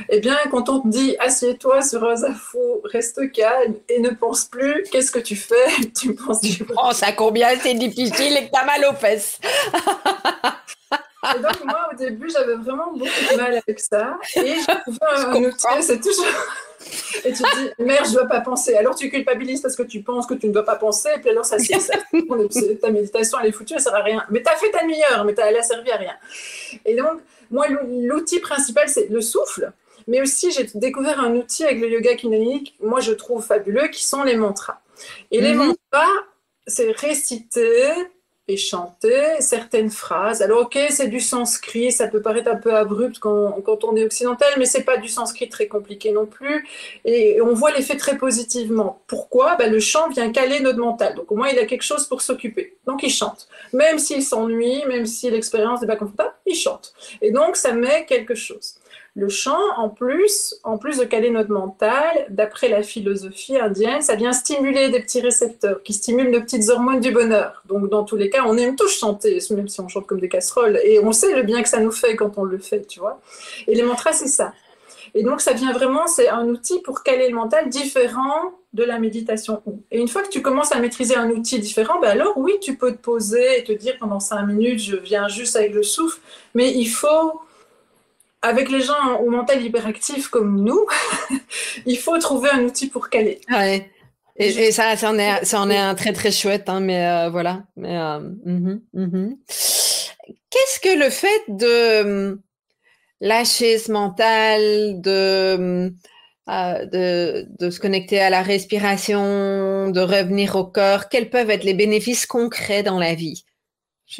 eh 0.09 0.19
bien, 0.19 0.37
quand 0.49 0.69
on 0.69 0.81
te 0.81 0.87
dit 0.87 1.15
assieds-toi 1.19 1.81
sur 1.81 2.03
un 2.03 2.15
zafou, 2.15 2.81
reste 2.83 3.31
calme 3.31 3.75
et 3.87 3.99
ne 3.99 4.09
pense 4.09 4.45
plus, 4.45 4.83
qu'est-ce 4.91 5.11
que 5.11 5.19
tu 5.19 5.35
fais? 5.35 5.53
Tu 5.95 6.15
penses. 6.15 6.41
Tu 6.41 6.63
penses 6.63 7.03
à 7.03 7.11
combien 7.11 7.49
c'est 7.61 7.75
difficile 7.75 8.37
et 8.37 8.45
que 8.45 8.51
tu 8.51 8.59
as 8.59 8.65
mal 8.65 8.85
aux 8.89 8.95
fesses. 8.95 9.39
Et 11.35 11.39
donc, 11.39 11.65
moi, 11.65 11.89
au 11.91 11.95
début, 11.95 12.29
j'avais 12.29 12.55
vraiment 12.55 12.91
beaucoup 12.91 13.05
de 13.05 13.37
mal 13.37 13.61
avec 13.65 13.79
ça. 13.79 14.17
Et 14.35 14.55
je 14.59 14.81
trouvais 14.81 15.25
un 15.27 15.43
outil, 15.43 15.81
c'est 15.81 15.99
toujours. 15.99 16.25
Et 17.23 17.33
tu 17.33 17.41
te 17.41 17.57
dis, 17.57 17.69
merde, 17.79 18.05
je 18.05 18.11
ne 18.11 18.15
dois 18.15 18.27
pas 18.27 18.41
penser. 18.41 18.75
Alors 18.75 18.95
tu 18.95 19.09
culpabilises 19.09 19.61
parce 19.61 19.75
que 19.75 19.83
tu 19.83 20.01
penses 20.01 20.27
que 20.27 20.35
tu 20.35 20.47
ne 20.47 20.53
dois 20.53 20.65
pas 20.65 20.75
penser. 20.75 21.09
Et 21.15 21.19
puis 21.19 21.29
alors, 21.29 21.45
ça, 21.45 21.57
ça 21.57 21.93
ta 22.81 22.91
méditation, 22.91 23.39
elle 23.41 23.49
est 23.49 23.51
foutue, 23.51 23.73
elle 23.73 23.79
ne 23.79 23.83
sert 23.83 23.95
à 23.95 24.03
rien. 24.03 24.23
Mais 24.29 24.43
tu 24.43 24.49
as 24.49 24.55
fait 24.55 24.69
ta 24.69 24.85
meilleure, 24.85 25.25
mais 25.25 25.33
elle 25.37 25.57
a 25.57 25.63
servi 25.63 25.91
à 25.91 25.97
rien. 25.97 26.15
Et 26.85 26.95
donc, 26.95 27.21
moi, 27.49 27.65
l'outil 27.69 28.39
principal, 28.39 28.87
c'est 28.89 29.09
le 29.09 29.21
souffle. 29.21 29.71
Mais 30.07 30.21
aussi, 30.21 30.51
j'ai 30.51 30.69
découvert 30.75 31.19
un 31.19 31.33
outil 31.35 31.63
avec 31.63 31.79
le 31.79 31.89
yoga 31.89 32.15
kundalini, 32.15 32.73
moi, 32.79 32.99
je 32.99 33.11
trouve 33.11 33.43
fabuleux, 33.43 33.87
qui 33.87 34.05
sont 34.05 34.23
les 34.23 34.35
mantras. 34.35 34.79
Et 35.31 35.41
les 35.41 35.53
mhm. 35.53 35.67
mantras, 35.67 36.11
c'est 36.67 36.91
réciter 36.91 37.91
et 38.47 38.57
chanter 38.57 39.23
certaines 39.39 39.89
phrases. 39.89 40.41
Alors 40.41 40.61
ok, 40.61 40.77
c'est 40.89 41.07
du 41.07 41.19
sanskrit, 41.19 41.91
ça 41.91 42.07
peut 42.07 42.21
paraître 42.21 42.49
un 42.49 42.57
peu 42.57 42.75
abrupt 42.75 43.17
quand, 43.19 43.83
on 43.83 43.95
est 43.95 44.05
occidental, 44.05 44.49
mais 44.57 44.65
c'est 44.65 44.83
pas 44.83 44.97
du 44.97 45.07
sanskrit 45.07 45.49
très 45.49 45.67
compliqué 45.67 46.11
non 46.11 46.27
plus. 46.27 46.67
Et 47.05 47.41
on 47.41 47.53
voit 47.53 47.71
l'effet 47.71 47.97
très 47.97 48.17
positivement. 48.17 49.01
Pourquoi? 49.07 49.55
Ben, 49.55 49.71
Le 49.71 49.79
chant 49.79 50.09
vient 50.09 50.31
caler 50.31 50.59
notre 50.59 50.79
mental. 50.79 51.15
Donc 51.15 51.31
au 51.31 51.35
moins 51.35 51.49
il 51.49 51.57
a 51.57 51.65
quelque 51.65 51.83
chose 51.83 52.05
pour 52.07 52.21
s'occuper. 52.21 52.77
Donc 52.85 53.01
il 53.01 53.09
chante. 53.09 53.47
Même 53.73 53.97
s'il 53.97 54.21
s'ennuie, 54.23 54.83
même 54.87 55.07
si 55.07 55.29
l'expérience 55.31 55.81
n'est 55.81 55.87
pas 55.87 55.95
confortable, 55.95 56.33
il 56.45 56.55
chante. 56.55 56.93
Et 57.21 57.31
donc 57.31 57.55
ça 57.55 57.71
met 57.71 58.05
quelque 58.05 58.35
chose. 58.35 58.75
Le 59.17 59.29
chant, 59.29 59.57
en 59.77 59.87
plus, 59.87 60.59
en 60.65 60.77
plus 60.77 60.97
de 60.97 61.05
caler 61.05 61.29
notre 61.29 61.49
mental, 61.49 62.27
d'après 62.29 62.67
la 62.67 62.83
philosophie 62.83 63.57
indienne, 63.57 64.01
ça 64.01 64.15
vient 64.15 64.33
stimuler 64.33 64.89
des 64.89 64.99
petits 64.99 65.21
récepteurs 65.21 65.81
qui 65.83 65.93
stimulent 65.93 66.31
nos 66.31 66.41
petites 66.41 66.67
hormones 66.69 66.99
du 66.99 67.11
bonheur. 67.11 67.63
Donc, 67.65 67.89
dans 67.89 68.03
tous 68.03 68.17
les 68.17 68.29
cas, 68.29 68.43
on 68.45 68.57
aime 68.57 68.75
tous 68.75 68.89
chanter, 68.89 69.39
même 69.51 69.69
si 69.69 69.79
on 69.79 69.87
chante 69.87 70.05
comme 70.05 70.19
des 70.19 70.27
casseroles. 70.27 70.81
Et 70.83 70.99
on 70.99 71.13
sait 71.13 71.33
le 71.33 71.43
bien 71.43 71.63
que 71.63 71.69
ça 71.69 71.79
nous 71.79 71.93
fait 71.93 72.17
quand 72.17 72.37
on 72.37 72.43
le 72.43 72.57
fait, 72.57 72.85
tu 72.87 72.99
vois. 72.99 73.21
Et 73.67 73.75
les 73.75 73.83
mantras, 73.83 74.11
c'est 74.11 74.27
ça. 74.27 74.53
Et 75.13 75.23
donc, 75.23 75.39
ça 75.39 75.53
vient 75.53 75.71
vraiment, 75.71 76.07
c'est 76.07 76.27
un 76.27 76.49
outil 76.49 76.81
pour 76.81 77.01
caler 77.01 77.29
le 77.29 77.35
mental 77.35 77.69
différent 77.69 78.51
de 78.73 78.83
la 78.83 78.99
méditation. 78.99 79.61
Et 79.91 80.01
une 80.01 80.09
fois 80.09 80.23
que 80.23 80.29
tu 80.29 80.41
commences 80.41 80.73
à 80.73 80.79
maîtriser 80.79 81.15
un 81.15 81.29
outil 81.29 81.59
différent, 81.59 82.01
ben 82.01 82.09
alors 82.09 82.33
oui, 82.37 82.51
tu 82.61 82.75
peux 82.75 82.91
te 82.91 83.01
poser 83.01 83.59
et 83.59 83.63
te 83.63 83.71
dire 83.71 83.95
pendant 83.97 84.19
cinq 84.19 84.43
minutes, 84.43 84.79
je 84.79 84.97
viens 84.97 85.29
juste 85.29 85.55
avec 85.55 85.73
le 85.73 85.83
souffle, 85.83 86.19
mais 86.53 86.73
il 86.73 86.87
faut 86.87 87.39
avec 88.45 88.69
les 88.69 88.81
gens 88.81 89.19
au 89.19 89.29
mental 89.29 89.63
hyperactif 89.63 90.27
comme 90.27 90.63
nous, 90.63 90.85
il 91.85 91.97
faut 91.97 92.17
trouver 92.19 92.49
un 92.51 92.63
outil 92.63 92.87
pour 92.87 93.09
caler. 93.09 93.41
Ouais. 93.49 93.89
Et, 94.37 94.71
ça, 94.71 94.97
ça 94.97 95.11
en, 95.11 95.17
est, 95.17 95.45
ça 95.45 95.61
en 95.61 95.69
est 95.69 95.77
un 95.77 95.95
très 95.95 96.11
très 96.11 96.31
chouette, 96.31 96.67
hein, 96.67 96.81
mais 96.81 97.07
euh, 97.07 97.29
voilà. 97.29 97.63
Mais, 97.77 97.97
euh, 97.97 98.19
mhm, 98.19 98.81
mhm. 98.93 99.37
Qu'est-ce 99.47 100.79
que 100.81 100.99
le 100.99 101.09
fait 101.09 101.43
de 101.47 102.01
hum, 102.01 102.41
lâcher 103.21 103.77
ce 103.77 103.91
mental, 103.91 104.99
de, 104.99 105.55
hum, 105.55 105.95
euh, 106.49 106.85
de, 106.85 107.47
de, 107.59 107.69
se 107.69 107.79
connecter 107.79 108.19
à 108.19 108.29
la 108.29 108.41
respiration, 108.41 109.89
de 109.89 110.01
revenir 110.01 110.57
au 110.57 110.65
corps, 110.65 111.07
quels 111.07 111.29
peuvent 111.29 111.49
être 111.49 111.63
les 111.63 111.73
bénéfices 111.73 112.25
concrets 112.25 112.83
dans 112.83 112.99
la 112.99 113.15
vie? 113.15 113.45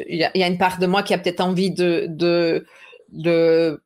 Il 0.08 0.16
y, 0.16 0.42
a 0.42 0.46
une 0.46 0.58
part 0.58 0.78
de 0.78 0.86
moi 0.86 1.02
qui 1.02 1.14
a 1.14 1.18
peut-être 1.18 1.40
envie 1.40 1.70
de, 1.70 2.06
de, 2.08 2.66
de 3.12 3.80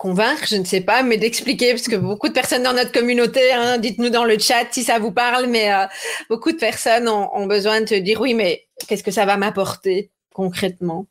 convaincre, 0.00 0.46
je 0.48 0.56
ne 0.56 0.64
sais 0.64 0.80
pas, 0.80 1.02
mais 1.02 1.18
d'expliquer, 1.18 1.72
parce 1.72 1.86
que 1.86 1.96
beaucoup 1.96 2.28
de 2.28 2.32
personnes 2.32 2.62
dans 2.62 2.72
notre 2.72 2.90
communauté, 2.90 3.52
hein, 3.52 3.76
dites-nous 3.76 4.08
dans 4.08 4.24
le 4.24 4.38
chat 4.38 4.64
si 4.70 4.82
ça 4.82 4.98
vous 4.98 5.12
parle, 5.12 5.46
mais 5.46 5.70
euh, 5.70 5.84
beaucoup 6.30 6.52
de 6.52 6.56
personnes 6.56 7.06
ont, 7.06 7.46
besoin 7.46 7.82
de 7.82 7.84
te 7.84 7.94
dire, 7.94 8.18
oui, 8.18 8.32
mais 8.32 8.66
qu'est-ce 8.88 9.04
que 9.04 9.10
ça 9.10 9.26
va 9.26 9.36
m'apporter 9.36 10.10
concrètement? 10.32 11.06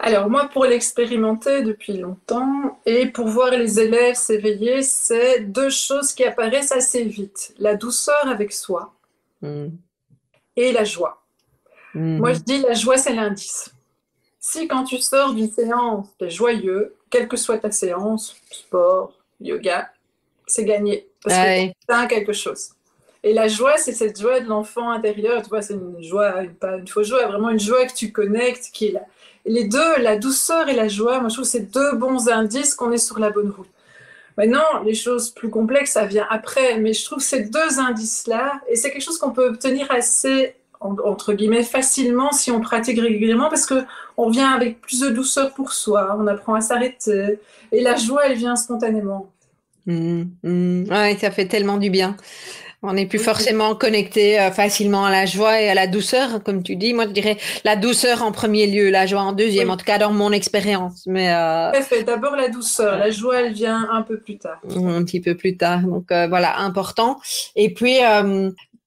Alors 0.00 0.28
moi, 0.28 0.50
pour 0.52 0.64
l'expérimenter 0.64 1.62
depuis 1.62 1.96
longtemps 1.96 2.80
et 2.86 3.06
pour 3.06 3.28
voir 3.28 3.52
les 3.52 3.78
élèves 3.78 4.16
s'éveiller, 4.16 4.82
c'est 4.82 5.42
deux 5.42 5.70
choses 5.70 6.12
qui 6.12 6.24
apparaissent 6.24 6.72
assez 6.72 7.04
vite. 7.04 7.54
La 7.60 7.76
douceur 7.76 8.26
avec 8.26 8.52
soi 8.52 8.94
hmm. 9.42 9.68
et 10.56 10.72
la 10.72 10.82
joie. 10.82 11.22
Hmm. 11.94 12.18
Moi, 12.18 12.32
je 12.32 12.40
dis 12.40 12.58
la 12.62 12.74
joie, 12.74 12.98
c'est 12.98 13.14
l'indice. 13.14 13.70
Si 14.48 14.68
quand 14.68 14.84
tu 14.84 14.98
sors 14.98 15.34
d'une 15.34 15.50
séance, 15.50 16.06
tu 16.20 16.24
es 16.24 16.30
joyeux, 16.30 16.94
quelle 17.10 17.26
que 17.26 17.36
soit 17.36 17.58
ta 17.58 17.72
séance, 17.72 18.36
sport, 18.48 19.12
yoga, 19.40 19.90
c'est 20.46 20.64
gagné. 20.64 21.08
Parce 21.20 21.34
que 21.36 21.66
tu 21.66 21.74
as 21.88 22.06
quelque 22.06 22.32
chose. 22.32 22.68
Et 23.24 23.34
la 23.34 23.48
joie, 23.48 23.76
c'est 23.76 23.92
cette 23.92 24.20
joie 24.20 24.38
de 24.38 24.46
l'enfant 24.46 24.88
intérieur. 24.92 25.42
Tu 25.42 25.48
vois, 25.48 25.62
c'est 25.62 25.74
une 25.74 26.00
joie, 26.00 26.44
pas 26.60 26.76
une 26.76 26.86
fausse 26.86 27.08
joie, 27.08 27.26
vraiment 27.26 27.50
une 27.50 27.58
joie 27.58 27.86
que 27.86 27.92
tu 27.92 28.12
connectes, 28.12 28.70
qui 28.72 28.86
est 28.86 28.92
là. 28.92 29.02
les 29.46 29.64
deux, 29.64 29.96
la 29.98 30.16
douceur 30.16 30.68
et 30.68 30.74
la 30.74 30.86
joie, 30.86 31.18
moi 31.18 31.28
je 31.28 31.34
trouve 31.34 31.44
que 31.44 31.50
c'est 31.50 31.72
deux 31.72 31.96
bons 31.96 32.28
indices 32.28 32.76
qu'on 32.76 32.92
est 32.92 32.98
sur 32.98 33.18
la 33.18 33.30
bonne 33.30 33.50
route. 33.50 33.68
Maintenant, 34.38 34.80
les 34.84 34.94
choses 34.94 35.30
plus 35.30 35.50
complexes, 35.50 35.90
ça 35.90 36.06
vient 36.06 36.26
après, 36.30 36.78
mais 36.78 36.92
je 36.92 37.04
trouve 37.04 37.20
ces 37.20 37.42
deux 37.42 37.80
indices-là, 37.80 38.60
et 38.68 38.76
c'est 38.76 38.92
quelque 38.92 39.02
chose 39.02 39.18
qu'on 39.18 39.32
peut 39.32 39.48
obtenir 39.48 39.90
assez 39.90 40.54
entre 40.80 41.32
guillemets 41.32 41.62
facilement 41.62 42.32
si 42.32 42.50
on 42.50 42.60
pratique 42.60 43.00
régulièrement 43.00 43.48
parce 43.48 43.66
que 43.66 43.84
on 44.16 44.30
vient 44.30 44.50
avec 44.50 44.80
plus 44.80 45.00
de 45.00 45.08
douceur 45.08 45.52
pour 45.52 45.72
soi, 45.72 46.16
on 46.18 46.26
apprend 46.26 46.54
à 46.54 46.60
s'arrêter 46.60 47.38
et 47.72 47.80
la 47.80 47.96
joie 47.96 48.26
elle 48.26 48.36
vient 48.36 48.56
spontanément. 48.56 49.30
Mmh, 49.86 50.24
mmh. 50.42 50.84
Ouais, 50.90 51.16
ça 51.20 51.30
fait 51.30 51.46
tellement 51.46 51.76
du 51.76 51.90
bien. 51.90 52.16
On 52.82 52.92
n'est 52.92 53.06
plus 53.06 53.18
forcément 53.18 53.74
connecté 53.74 54.38
euh, 54.38 54.50
facilement 54.50 55.06
à 55.06 55.10
la 55.10 55.26
joie 55.26 55.60
et 55.60 55.68
à 55.68 55.74
la 55.74 55.86
douceur, 55.86 56.42
comme 56.44 56.62
tu 56.62 56.76
dis. 56.76 56.92
Moi, 56.92 57.06
je 57.06 57.12
dirais 57.12 57.38
la 57.64 57.74
douceur 57.74 58.22
en 58.22 58.32
premier 58.32 58.66
lieu, 58.66 58.90
la 58.90 59.06
joie 59.06 59.22
en 59.22 59.32
deuxième, 59.32 59.70
en 59.70 59.76
tout 59.76 59.84
cas 59.84 59.98
dans 59.98 60.12
mon 60.12 60.30
expérience. 60.30 61.04
Mais 61.06 61.32
euh... 61.32 61.72
D'abord 62.06 62.36
la 62.36 62.48
douceur, 62.48 62.98
la 62.98 63.10
joie, 63.10 63.40
elle 63.40 63.54
vient 63.54 63.88
un 63.90 64.02
peu 64.02 64.18
plus 64.18 64.36
tard. 64.36 64.60
Un 64.76 65.02
petit 65.04 65.20
peu 65.20 65.34
plus 65.34 65.56
tard. 65.56 65.80
Donc 65.80 66.12
euh, 66.12 66.28
voilà, 66.28 66.58
important. 66.58 67.18
Et 67.56 67.72
puis, 67.72 67.96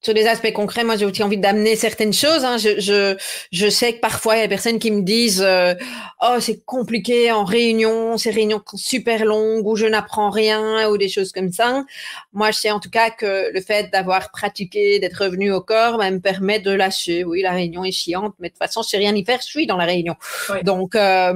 sur 0.01 0.13
des 0.13 0.27
aspects 0.27 0.53
concrets, 0.53 0.85
moi 0.85 0.95
j'ai 0.95 1.05
aussi 1.05 1.21
envie 1.23 1.37
d'amener 1.37 1.75
certaines 1.75 2.13
choses. 2.13 2.45
Hein. 2.45 2.57
Je, 2.57 2.79
je, 2.79 3.17
je, 3.51 3.69
sais 3.69 3.93
que 3.93 3.99
parfois 3.99 4.35
il 4.35 4.39
y 4.39 4.41
a 4.41 4.45
des 4.45 4.49
personnes 4.49 4.79
qui 4.79 4.91
me 4.91 5.01
disent 5.01 5.43
euh, 5.45 5.73
oh 6.21 6.37
c'est 6.39 6.63
compliqué 6.63 7.31
en 7.33 7.43
réunion, 7.43 8.17
ces 8.17 8.31
réunions 8.31 8.61
super 8.75 9.25
longues 9.25 9.67
où 9.67 9.75
je 9.75 9.85
n'apprends 9.85 10.29
rien 10.29 10.87
ou 10.89 10.97
des 10.97 11.09
choses 11.09 11.33
comme 11.33 11.51
ça. 11.51 11.83
Moi 12.31 12.51
je 12.51 12.59
sais 12.59 12.71
en 12.71 12.79
tout 12.79 12.89
cas 12.89 13.09
que 13.09 13.51
le 13.53 13.61
fait 13.61 13.91
d'avoir 13.91 14.31
pratiqué, 14.31 14.99
d'être 14.99 15.21
revenu 15.23 15.51
au 15.51 15.59
corps, 15.59 15.97
bah, 15.97 16.09
me 16.11 16.19
permet 16.19 16.59
de 16.59 16.71
lâcher. 16.71 17.25
Oui 17.25 17.41
la 17.41 17.51
réunion 17.51 17.83
est 17.83 17.91
chiante, 17.91 18.35
mais 18.39 18.47
de 18.47 18.53
toute 18.53 18.59
façon 18.59 18.81
je 18.81 18.89
sais 18.89 18.97
rien 18.97 19.13
y 19.13 19.25
faire, 19.25 19.39
je 19.41 19.47
suis 19.47 19.67
dans 19.67 19.77
la 19.77 19.85
réunion. 19.85 20.15
Donc 20.63 20.95
euh, 20.95 21.33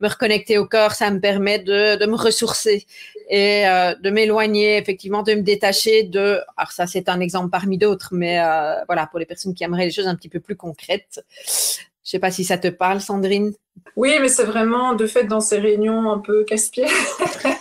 me 0.00 0.08
reconnecter 0.08 0.56
au 0.56 0.64
corps, 0.64 0.92
ça 0.92 1.10
me 1.10 1.20
permet 1.20 1.58
de, 1.58 1.96
de 1.96 2.06
me 2.06 2.16
ressourcer 2.16 2.86
et 3.28 3.66
euh, 3.66 3.94
de 3.94 4.08
m'éloigner 4.08 4.78
effectivement, 4.78 5.22
de 5.22 5.34
me 5.34 5.42
détacher 5.42 6.04
de. 6.04 6.40
Alors 6.56 6.72
ça 6.72 6.86
c'est 6.86 7.10
un 7.10 7.20
exemple 7.20 7.50
parmi 7.50 7.76
d'autres 7.76 8.05
mais 8.12 8.40
euh, 8.40 8.74
voilà, 8.86 9.06
pour 9.06 9.18
les 9.18 9.26
personnes 9.26 9.54
qui 9.54 9.64
aimeraient 9.64 9.86
les 9.86 9.90
choses 9.90 10.06
un 10.06 10.16
petit 10.16 10.28
peu 10.28 10.40
plus 10.40 10.56
concrètes. 10.56 11.24
Je 11.46 12.10
sais 12.10 12.18
pas 12.18 12.30
si 12.30 12.44
ça 12.44 12.56
te 12.56 12.68
parle, 12.68 13.00
Sandrine. 13.00 13.52
Oui, 13.96 14.14
mais 14.20 14.28
c'est 14.28 14.44
vraiment 14.44 14.94
de 14.94 15.06
fait 15.06 15.24
dans 15.24 15.40
ces 15.40 15.58
réunions 15.58 16.10
un 16.10 16.18
peu 16.18 16.44
casse-pied. 16.44 16.86
Ça 16.88 17.58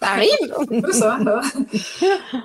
arrive. 0.00 0.30
ça. 0.92 1.18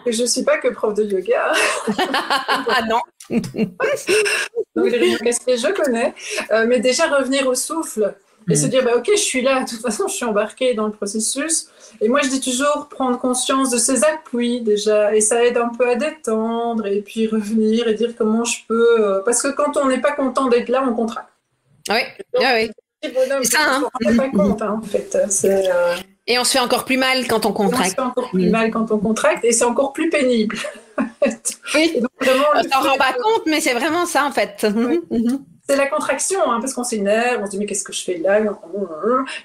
Et 0.05 0.11
je 0.11 0.25
suis 0.25 0.43
pas 0.43 0.57
que 0.57 0.69
prof 0.69 0.93
de 0.93 1.03
yoga. 1.03 1.53
ah 1.99 2.81
non. 2.89 2.99
Donc 4.75 4.91
les 4.91 4.97
réunions 4.97 5.19
casse-pied, 5.19 5.57
je 5.57 5.71
connais. 5.71 6.13
Euh, 6.51 6.65
mais 6.67 6.79
déjà 6.79 7.07
revenir 7.07 7.47
au 7.47 7.55
souffle 7.55 8.15
et 8.49 8.55
se 8.55 8.67
mm. 8.67 8.69
dire 8.69 8.83
bah, 8.83 8.91
ok 8.97 9.09
je 9.11 9.19
suis 9.19 9.41
là 9.41 9.63
de 9.63 9.69
toute 9.69 9.81
façon 9.81 10.07
je 10.07 10.13
suis 10.13 10.25
embarquée 10.25 10.73
dans 10.73 10.85
le 10.85 10.91
processus 10.91 11.67
et 12.01 12.07
moi 12.07 12.21
je 12.23 12.29
dis 12.29 12.41
toujours 12.41 12.87
prendre 12.89 13.19
conscience 13.19 13.69
de 13.69 13.77
ses 13.77 14.03
appuis 14.03 14.61
déjà 14.61 15.15
et 15.15 15.21
ça 15.21 15.43
aide 15.43 15.57
un 15.57 15.69
peu 15.69 15.89
à 15.89 15.95
détendre 15.95 16.85
et 16.85 17.01
puis 17.01 17.27
revenir 17.27 17.87
et 17.87 17.93
dire 17.93 18.13
comment 18.17 18.43
je 18.43 18.59
peux 18.67 18.99
euh, 18.99 19.21
parce 19.23 19.41
que 19.41 19.49
quand 19.49 19.77
on 19.77 19.87
n'est 19.87 20.01
pas 20.01 20.11
content 20.11 20.47
d'être 20.47 20.69
là 20.69 20.85
on 20.87 20.93
contracte 20.93 21.29
oui 21.89 22.01
ah 22.39 22.53
oui 22.55 22.71
c'est 23.03 23.43
ça 23.43 23.59
hein. 23.61 23.89
on 24.03 24.11
ne 24.11 24.17
pas 24.17 24.29
compte 24.29 24.61
hein, 24.61 24.79
en 24.81 24.85
fait 24.85 25.15
euh, 25.45 25.95
et 26.27 26.39
on 26.39 26.43
se 26.43 26.53
fait 26.53 26.59
encore 26.59 26.85
plus 26.85 26.97
mal 26.97 27.27
quand 27.27 27.45
on 27.45 27.53
contracte. 27.53 27.83
On 27.85 27.89
se 27.89 27.95
fait 27.95 28.01
encore 28.01 28.29
plus 28.31 28.49
mal 28.49 28.71
quand 28.71 28.89
on 28.89 28.97
contracte 28.97 29.45
et 29.45 29.51
c'est 29.51 29.63
encore 29.63 29.93
plus 29.93 30.09
pénible. 30.09 30.57
oui, 31.75 32.01
on 32.01 32.63
s'en 32.63 32.81
rend 32.81 32.97
pas 32.97 33.13
compte, 33.13 33.43
mais 33.45 33.61
c'est 33.61 33.75
vraiment 33.75 34.07
ça 34.07 34.25
en 34.25 34.31
fait. 34.31 34.65
Oui. 34.75 35.01
Mm-hmm 35.11 35.39
c'est 35.67 35.75
la 35.75 35.87
contraction, 35.87 36.39
hein, 36.45 36.59
parce 36.61 36.73
qu'on 36.73 36.83
s'énerve, 36.83 37.41
on 37.41 37.45
se 37.45 37.51
dit 37.51 37.57
mais 37.57 37.65
qu'est-ce 37.65 37.83
que 37.83 37.93
je 37.93 38.03
fais 38.03 38.17
là? 38.17 38.39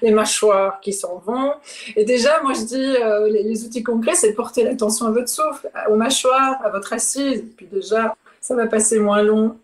Les 0.01 0.11
mâchoires 0.11 0.79
qui 0.79 0.93
s'en 0.93 1.17
vont. 1.17 1.53
Et 1.95 2.05
déjà, 2.05 2.41
moi 2.43 2.53
je 2.53 2.61
dis, 2.61 2.95
euh, 3.01 3.27
les, 3.27 3.65
outils 3.65 3.81
concrets, 3.81 4.13
c'est 4.13 4.33
porter 4.33 4.63
l'attention 4.63 5.07
à 5.07 5.11
votre 5.11 5.29
souffle, 5.29 5.69
aux 5.89 5.95
mâchoires, 5.95 6.59
à 6.63 6.69
votre 6.69 6.93
assise. 6.93 7.43
Puis 7.57 7.67
déjà, 7.71 8.15
ça 8.39 8.55
va 8.55 8.67
passer 8.67 8.99
moins 8.99 9.23
long 9.23 9.57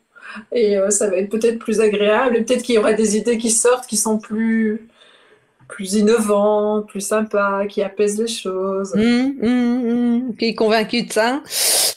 et 0.51 0.77
euh, 0.77 0.89
ça 0.89 1.09
va 1.09 1.17
être 1.17 1.29
peut-être 1.29 1.59
plus 1.59 1.79
agréable. 1.79 2.37
Et 2.37 2.41
peut-être 2.41 2.63
qu'il 2.63 2.75
y 2.75 2.77
aura 2.79 2.93
des 2.93 3.17
idées 3.17 3.37
qui 3.37 3.51
sortent 3.51 3.85
qui 3.85 3.97
sont 3.97 4.17
plus 4.17 4.87
plus 5.67 5.95
innovants, 5.95 6.81
plus 6.81 7.01
sympas, 7.01 7.65
qui 7.67 7.83
apaisent 7.83 8.19
les 8.19 8.27
choses. 8.27 8.95
Mmh, 8.95 9.33
mmh, 9.41 10.27
mmh. 10.29 10.35
Qui 10.37 10.45
est 10.45 10.55
convaincu 10.55 11.03
de 11.03 11.11
ça. 11.11 11.41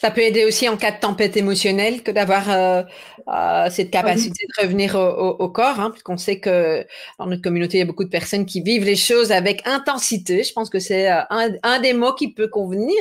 Ça 0.00 0.10
peut 0.10 0.22
aider 0.22 0.46
aussi 0.46 0.66
en 0.66 0.78
cas 0.78 0.92
de 0.92 0.98
tempête 0.98 1.36
émotionnelle 1.36 2.02
que 2.02 2.10
d'avoir 2.10 2.50
euh, 2.50 2.82
euh, 3.28 3.68
cette 3.68 3.90
capacité 3.90 4.46
de 4.46 4.62
revenir 4.62 4.94
au, 4.94 5.48
corps, 5.50 5.78
hein, 5.78 5.90
puisqu'on 5.90 6.16
sait 6.16 6.40
que 6.40 6.86
dans 7.18 7.26
notre 7.26 7.42
communauté, 7.42 7.76
il 7.76 7.80
y 7.80 7.82
a 7.82 7.86
beaucoup 7.86 8.04
de 8.04 8.08
personnes 8.08 8.46
qui 8.46 8.62
vivent 8.62 8.86
les 8.86 8.96
choses 8.96 9.30
avec 9.30 9.60
intensité. 9.66 10.42
Je 10.42 10.54
pense 10.54 10.70
que 10.70 10.78
c'est 10.78 11.12
euh, 11.12 11.20
un, 11.30 11.80
des 11.80 11.92
mots 11.92 12.14
qui 12.14 12.32
peut 12.32 12.48
convenir. 12.48 12.96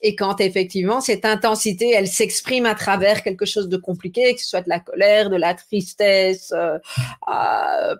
Et 0.00 0.16
quand 0.16 0.40
effectivement 0.40 1.02
cette 1.02 1.26
intensité, 1.26 1.90
elle 1.90 2.08
s'exprime 2.08 2.64
à 2.64 2.74
travers 2.74 3.22
quelque 3.22 3.44
chose 3.44 3.68
de 3.68 3.76
compliqué, 3.76 4.34
que 4.34 4.40
ce 4.40 4.48
soit 4.48 4.62
de 4.62 4.70
la 4.70 4.80
colère, 4.80 5.28
de 5.28 5.36
la 5.36 5.52
tristesse, 5.52 6.54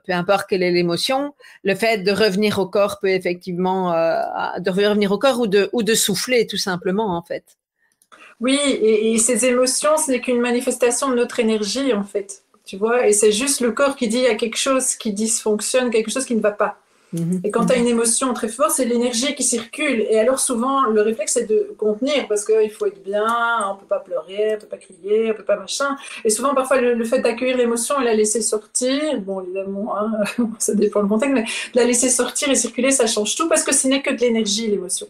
peu 0.07 0.12
importe 0.15 0.49
quelle 0.49 0.62
est 0.62 0.71
l'émotion, 0.71 1.35
le 1.65 1.75
fait 1.75 1.99
de 1.99 2.12
revenir 2.12 2.59
au 2.59 2.67
corps 2.67 2.99
peut 2.99 3.11
effectivement, 3.11 3.93
de 3.93 4.71
revenir 4.71 5.12
au 5.12 5.19
corps 5.19 5.39
ou 5.39 5.47
de, 5.47 5.69
ou 5.75 5.83
de 5.83 5.95
souffler 5.95 6.47
tout 6.47 6.57
simplement 6.57 7.15
en 7.15 7.23
fait. 7.23 7.45
Oui, 8.43 8.59
et, 8.61 9.17
ces 9.19 9.47
émotions, 9.47 9.97
ce 9.97 10.11
n'est 10.11 10.21
qu'une 10.21 10.41
manifestation 10.41 11.09
de 11.09 11.15
notre 11.15 11.39
énergie, 11.39 11.95
en 11.95 12.03
fait. 12.03 12.43
tu 12.65 12.77
vois, 12.77 13.07
et 13.07 13.13
c'est 13.13 13.33
juste 13.33 13.61
le 13.61 13.71
corps 13.73 13.97
qui 13.97 14.09
dit 14.09 14.19
il 14.19 14.25
y 14.25 14.27
a 14.27 14.35
quelque 14.35 14.59
chose 14.59 14.97
qui 14.97 15.13
dysfonctionne, 15.13 15.91
quelque 15.91 16.11
chose 16.11 16.25
qui 16.25 16.35
ne 16.35 16.41
va 16.41 16.51
pas. 16.51 16.77
Mhm. 17.13 17.43
Et 17.45 17.51
quand 17.51 17.67
tu 17.67 17.73
as 17.73 17.77
une 17.77 17.87
émotion 17.87 18.33
très 18.33 18.49
forte, 18.49 18.73
c'est 18.73 18.85
l'énergie 18.85 19.35
qui 19.35 19.43
circule. 19.43 20.07
Et 20.09 20.19
alors 20.19 20.41
souvent, 20.41 20.87
le 20.87 21.03
réflexe, 21.03 21.35
c'est 21.35 21.47
de 21.47 21.75
contenir, 21.79 22.27
parce 22.27 22.45
qu'il 22.45 22.71
faut 22.71 22.87
être 22.87 23.03
bien, 23.03 23.27
on 23.71 23.77
peut 23.77 23.87
pas 23.87 24.01
pleurer, 24.01 24.57
on 24.57 24.61
peut 24.61 24.67
pas 24.67 24.79
crier, 24.79 25.31
on 25.31 25.35
peut 25.35 25.45
pas 25.45 25.57
machin. 25.57 25.97
Et 26.25 26.31
souvent, 26.31 26.55
parfois, 26.55 26.81
le, 26.81 27.05
fait 27.05 27.21
d'accueillir 27.21 27.57
l'émotion 27.57 28.01
et 28.01 28.05
la 28.05 28.15
laisser 28.15 28.41
sortir, 28.41 29.21
bon, 29.21 29.43
évidemment, 29.43 29.97
hein, 29.97 30.11
ça 30.59 30.75
dépend 30.75 31.03
du 31.03 31.09
contexte, 31.09 31.35
mais 31.35 31.45
la 31.75 31.85
laisser 31.85 32.09
sortir 32.09 32.49
et 32.51 32.57
circuler, 32.57 32.91
ça 32.91 33.07
change 33.07 33.37
tout, 33.37 33.49
parce 33.49 33.63
que 33.63 33.75
ce 33.75 33.87
n'est 33.87 34.03
que 34.03 34.11
de 34.11 34.19
l'énergie, 34.19 34.69
l'émotion. 34.69 35.07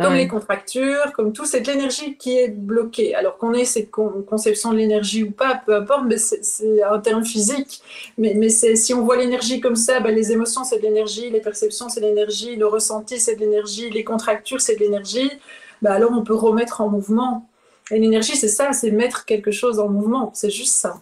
Comme 0.00 0.14
les 0.14 0.26
contractures, 0.26 1.12
comme 1.14 1.32
tout, 1.32 1.44
c'est 1.44 1.60
de 1.60 1.70
l'énergie 1.70 2.16
qui 2.16 2.36
est 2.36 2.48
bloquée. 2.48 3.14
Alors 3.14 3.38
qu'on 3.38 3.52
ait 3.52 3.64
cette 3.64 3.90
conception 3.90 4.72
de 4.72 4.78
l'énergie 4.78 5.22
ou 5.22 5.30
pas, 5.30 5.62
peu 5.64 5.76
importe, 5.76 6.04
mais 6.06 6.18
c'est 6.18 6.82
un 6.82 6.98
terme 6.98 7.24
physique. 7.24 7.82
Mais, 8.18 8.34
mais 8.34 8.48
si 8.48 8.94
on 8.94 9.04
voit 9.04 9.16
l'énergie 9.16 9.60
comme 9.60 9.76
ça, 9.76 10.00
ben 10.00 10.14
les 10.14 10.32
émotions, 10.32 10.64
c'est 10.64 10.78
de 10.78 10.82
l'énergie, 10.82 11.30
les 11.30 11.40
perceptions, 11.40 11.88
c'est 11.88 12.00
de 12.00 12.06
l'énergie, 12.06 12.56
le 12.56 12.66
ressenti, 12.66 13.20
c'est 13.20 13.36
de 13.36 13.40
l'énergie, 13.40 13.90
les 13.90 14.02
contractures, 14.02 14.60
c'est 14.60 14.74
de 14.74 14.80
l'énergie. 14.80 15.30
Ben 15.82 15.92
alors 15.92 16.10
on 16.12 16.24
peut 16.24 16.34
remettre 16.34 16.80
en 16.80 16.88
mouvement. 16.88 17.48
Et 17.90 17.98
l'énergie, 17.98 18.36
c'est 18.36 18.48
ça, 18.48 18.72
c'est 18.72 18.90
mettre 18.90 19.24
quelque 19.24 19.50
chose 19.50 19.78
en 19.78 19.88
mouvement. 19.88 20.30
C'est 20.34 20.50
juste 20.50 20.74
ça. 20.74 21.00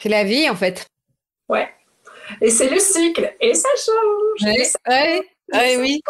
C'est 0.00 0.08
la 0.08 0.24
vie, 0.24 0.48
en 0.48 0.54
fait. 0.54 0.86
Ouais. 1.48 1.68
Et 2.40 2.50
c'est 2.50 2.70
le 2.70 2.78
cycle. 2.78 3.34
Et 3.40 3.54
ça 3.54 3.68
change. 3.76 4.48
Ouais, 4.88 5.22
oui, 5.52 6.02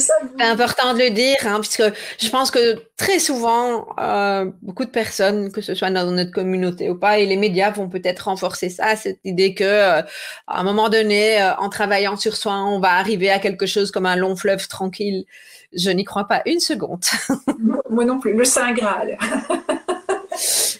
c'est 0.00 0.44
important 0.44 0.94
de 0.94 0.98
le 0.98 1.10
dire, 1.10 1.36
hein, 1.44 1.60
puisque 1.60 1.82
je 2.18 2.28
pense 2.28 2.50
que 2.50 2.82
très 2.96 3.18
souvent, 3.18 3.86
euh, 4.00 4.50
beaucoup 4.62 4.84
de 4.84 4.90
personnes, 4.90 5.52
que 5.52 5.60
ce 5.60 5.74
soit 5.74 5.90
dans 5.90 6.10
notre 6.10 6.32
communauté 6.32 6.90
ou 6.90 6.96
pas, 6.96 7.18
et 7.18 7.26
les 7.26 7.36
médias 7.36 7.70
vont 7.70 7.88
peut-être 7.88 8.20
renforcer 8.20 8.68
ça, 8.68 8.96
cette 8.96 9.20
idée 9.24 9.54
que 9.54 9.64
euh, 9.64 10.02
à 10.46 10.60
un 10.60 10.62
moment 10.64 10.88
donné, 10.88 11.40
euh, 11.40 11.54
en 11.56 11.68
travaillant 11.68 12.16
sur 12.16 12.36
soi, 12.36 12.54
on 12.54 12.80
va 12.80 12.92
arriver 12.94 13.30
à 13.30 13.38
quelque 13.38 13.66
chose 13.66 13.90
comme 13.90 14.06
un 14.06 14.16
long 14.16 14.36
fleuve 14.36 14.66
tranquille. 14.68 15.24
Je 15.72 15.90
n'y 15.90 16.04
crois 16.04 16.26
pas 16.26 16.42
une 16.46 16.60
seconde. 16.60 17.04
Moi 17.90 18.04
non 18.04 18.18
plus, 18.18 18.34
le 18.34 18.44
Saint 18.44 18.72
Graal. 18.72 19.16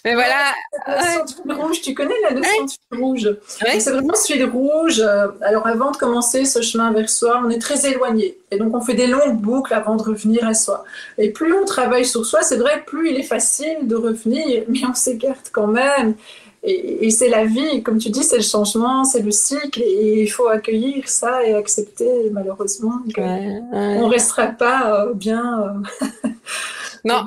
Mais 0.04 0.14
voilà. 0.14 0.52
La 0.86 1.54
rouge, 1.54 1.80
tu 1.82 1.94
connais 1.94 2.14
la 2.22 2.34
notion 2.34 2.64
de 2.64 2.70
fil 2.70 3.02
rouge? 3.02 3.36
C'est 3.46 3.90
vraiment 3.90 4.14
ce 4.14 4.32
fil 4.32 4.44
rouge. 4.44 5.00
Euh, 5.00 5.28
alors 5.42 5.66
avant 5.66 5.90
de 5.90 5.96
commencer 5.96 6.44
ce 6.44 6.62
chemin 6.62 6.92
vers 6.92 7.10
soi, 7.10 7.42
on 7.44 7.50
est 7.50 7.60
très 7.60 7.86
éloigné. 7.90 8.38
Et 8.50 8.58
donc 8.58 8.74
on 8.74 8.80
fait 8.80 8.94
des 8.94 9.06
longues 9.06 9.36
boucles 9.36 9.74
avant 9.74 9.96
de 9.96 10.02
revenir 10.02 10.46
à 10.46 10.54
soi. 10.54 10.84
Et 11.18 11.30
plus 11.30 11.52
on 11.52 11.64
travaille 11.64 12.06
sur 12.06 12.24
soi, 12.24 12.42
c'est 12.42 12.56
vrai, 12.56 12.82
plus 12.86 13.10
il 13.10 13.16
est 13.16 13.24
facile 13.24 13.78
de 13.82 13.96
revenir, 13.96 14.64
mais 14.68 14.80
on 14.88 14.94
s'écarte 14.94 15.50
quand 15.52 15.66
même. 15.66 16.14
Et, 16.62 17.10
c'est 17.10 17.30
la 17.30 17.46
vie, 17.46 17.82
comme 17.82 17.96
tu 17.96 18.10
dis, 18.10 18.22
c'est 18.22 18.36
le 18.36 18.42
changement, 18.42 19.04
c'est 19.04 19.22
le 19.22 19.30
cycle, 19.30 19.80
et 19.82 20.24
il 20.24 20.26
faut 20.28 20.48
accueillir 20.48 21.08
ça 21.08 21.42
et 21.42 21.54
accepter, 21.54 22.28
malheureusement, 22.30 23.00
qu'on 23.14 23.22
ne 23.22 24.04
restera 24.04 24.48
pas 24.48 25.06
euh, 25.06 25.14
bien. 25.14 25.82
Euh, 26.24 26.28
non, 27.04 27.24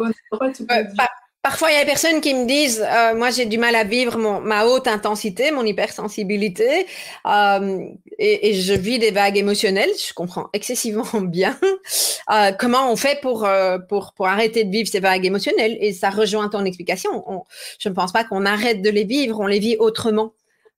Parfois, 1.43 1.71
il 1.71 1.73
y 1.73 1.77
a 1.77 1.81
des 1.81 1.85
personnes 1.85 2.21
qui 2.21 2.33
me 2.33 2.45
disent, 2.45 2.81
euh, 2.81 3.15
moi 3.15 3.29
j'ai 3.29 3.45
du 3.45 3.57
mal 3.57 3.75
à 3.75 3.83
vivre 3.83 4.17
mon, 4.17 4.39
ma 4.39 4.65
haute 4.65 4.87
intensité, 4.87 5.51
mon 5.51 5.65
hypersensibilité, 5.65 6.87
euh, 7.25 7.85
et, 8.17 8.49
et, 8.49 8.53
je 8.53 8.73
vis 8.73 8.97
des 8.97 9.11
vagues 9.11 9.35
émotionnelles. 9.35 9.89
Je 10.07 10.13
comprends 10.13 10.47
excessivement 10.53 11.05
bien 11.21 11.59
euh, 12.31 12.53
comment 12.57 12.89
on 12.89 12.95
fait 12.95 13.19
pour, 13.21 13.43
euh, 13.43 13.77
pour, 13.77 14.13
pour 14.13 14.27
arrêter 14.27 14.63
de 14.63 14.71
vivre 14.71 14.87
ces 14.87 15.01
vagues 15.01 15.25
émotionnelles? 15.25 15.77
Et 15.81 15.91
ça 15.91 16.09
rejoint 16.11 16.47
ton 16.47 16.63
explication. 16.63 17.29
On, 17.29 17.43
je 17.77 17.89
ne 17.89 17.93
pense 17.93 18.13
pas 18.13 18.23
qu'on 18.23 18.45
arrête 18.45 18.81
de 18.81 18.89
les 18.89 19.03
vivre, 19.03 19.37
on 19.41 19.47
les 19.47 19.59
vit 19.59 19.75
autrement. 19.77 20.33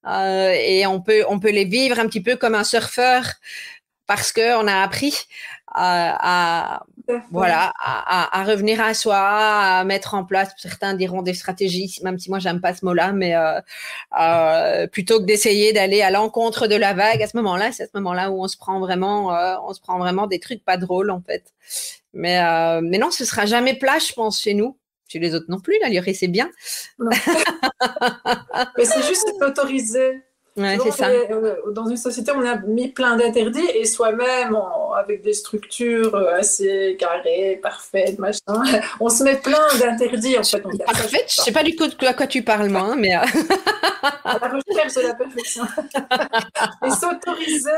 Euh, 0.07 0.51
et 0.51 0.85
on 0.85 1.01
peut, 1.01 1.23
on 1.29 1.39
peut 1.39 1.49
les 1.49 1.65
vivre 1.65 1.99
un 1.99 2.07
petit 2.07 2.21
peu 2.21 2.35
comme 2.35 2.55
un 2.55 2.63
surfeur 2.63 3.23
parce 4.07 4.31
qu'on 4.31 4.67
a 4.67 4.81
appris 4.81 5.27
à, 5.77 6.83
voilà, 7.31 7.73
à, 7.79 8.43
revenir 8.45 8.81
à 8.81 8.93
soi, 8.93 9.17
à 9.17 9.83
mettre 9.83 10.13
en 10.13 10.23
place, 10.23 10.53
certains 10.57 10.93
diront 10.93 11.21
des 11.21 11.33
stratégies, 11.33 11.99
même 12.03 12.17
si 12.17 12.29
moi 12.29 12.39
j'aime 12.39 12.61
pas 12.61 12.73
ce 12.73 12.85
mot-là, 12.85 13.11
mais 13.11 13.35
euh, 13.35 13.59
euh, 14.19 14.87
plutôt 14.87 15.19
que 15.19 15.25
d'essayer 15.25 15.73
d'aller 15.73 16.01
à 16.01 16.11
l'encontre 16.11 16.67
de 16.67 16.75
la 16.75 16.93
vague, 16.93 17.21
à 17.21 17.27
ce 17.27 17.35
moment-là, 17.37 17.71
c'est 17.71 17.83
à 17.83 17.87
ce 17.87 17.91
moment-là 17.95 18.31
où 18.31 18.41
on 18.41 18.47
se 18.47 18.57
prend 18.57 18.79
vraiment, 18.79 19.35
euh, 19.35 19.55
on 19.67 19.73
se 19.73 19.81
prend 19.81 19.99
vraiment 19.99 20.27
des 20.27 20.39
trucs 20.39 20.63
pas 20.63 20.77
drôles 20.77 21.11
en 21.11 21.21
fait. 21.21 21.53
Mais, 22.13 22.39
mais 22.81 22.97
non, 22.97 23.11
ce 23.11 23.25
sera 23.25 23.45
jamais 23.45 23.73
plat, 23.73 23.99
je 23.99 24.13
pense, 24.13 24.39
chez 24.39 24.53
nous. 24.53 24.77
Chez 25.07 25.19
les 25.19 25.35
autres 25.35 25.45
non 25.49 25.59
plus, 25.59 25.77
là, 25.81 25.89
c'est 26.13 26.27
bien. 26.29 26.49
mais 26.99 28.85
c'est 28.85 29.03
juste 29.03 29.31
ça. 30.91 31.09
Euh, 31.09 31.55
dans 31.71 31.87
une 31.87 31.97
société, 31.97 32.31
on 32.33 32.45
a 32.45 32.57
mis 32.57 32.87
plein 32.87 33.17
d'interdits 33.17 33.67
et 33.73 33.85
soi-même, 33.85 34.57
avec 34.97 35.21
des 35.21 35.33
structures 35.33 36.15
euh, 36.15 36.39
assez 36.39 36.95
carrées, 36.97 37.59
parfaites, 37.61 38.17
machin, 38.19 38.39
on 38.99 39.09
se 39.09 39.23
met 39.23 39.35
plein 39.35 39.67
d'interdits 39.79 40.37
en 40.37 40.43
fait. 40.43 40.63
Parfaite, 40.85 41.25
je 41.27 41.41
sais 41.41 41.51
pas 41.51 41.63
du 41.63 41.75
tout 41.75 41.87
de 41.87 41.93
quoi 41.95 42.27
tu 42.27 42.41
parles, 42.41 42.69
moi, 42.69 42.81
hein, 42.81 42.95
mais. 42.97 43.15
Euh, 43.15 43.19
à 44.23 44.39
la 44.39 44.47
recherche 44.47 44.93
de 44.95 45.01
la 45.01 45.13
perfection. 45.15 45.63
et 46.85 46.89
s'autoriser, 46.91 47.69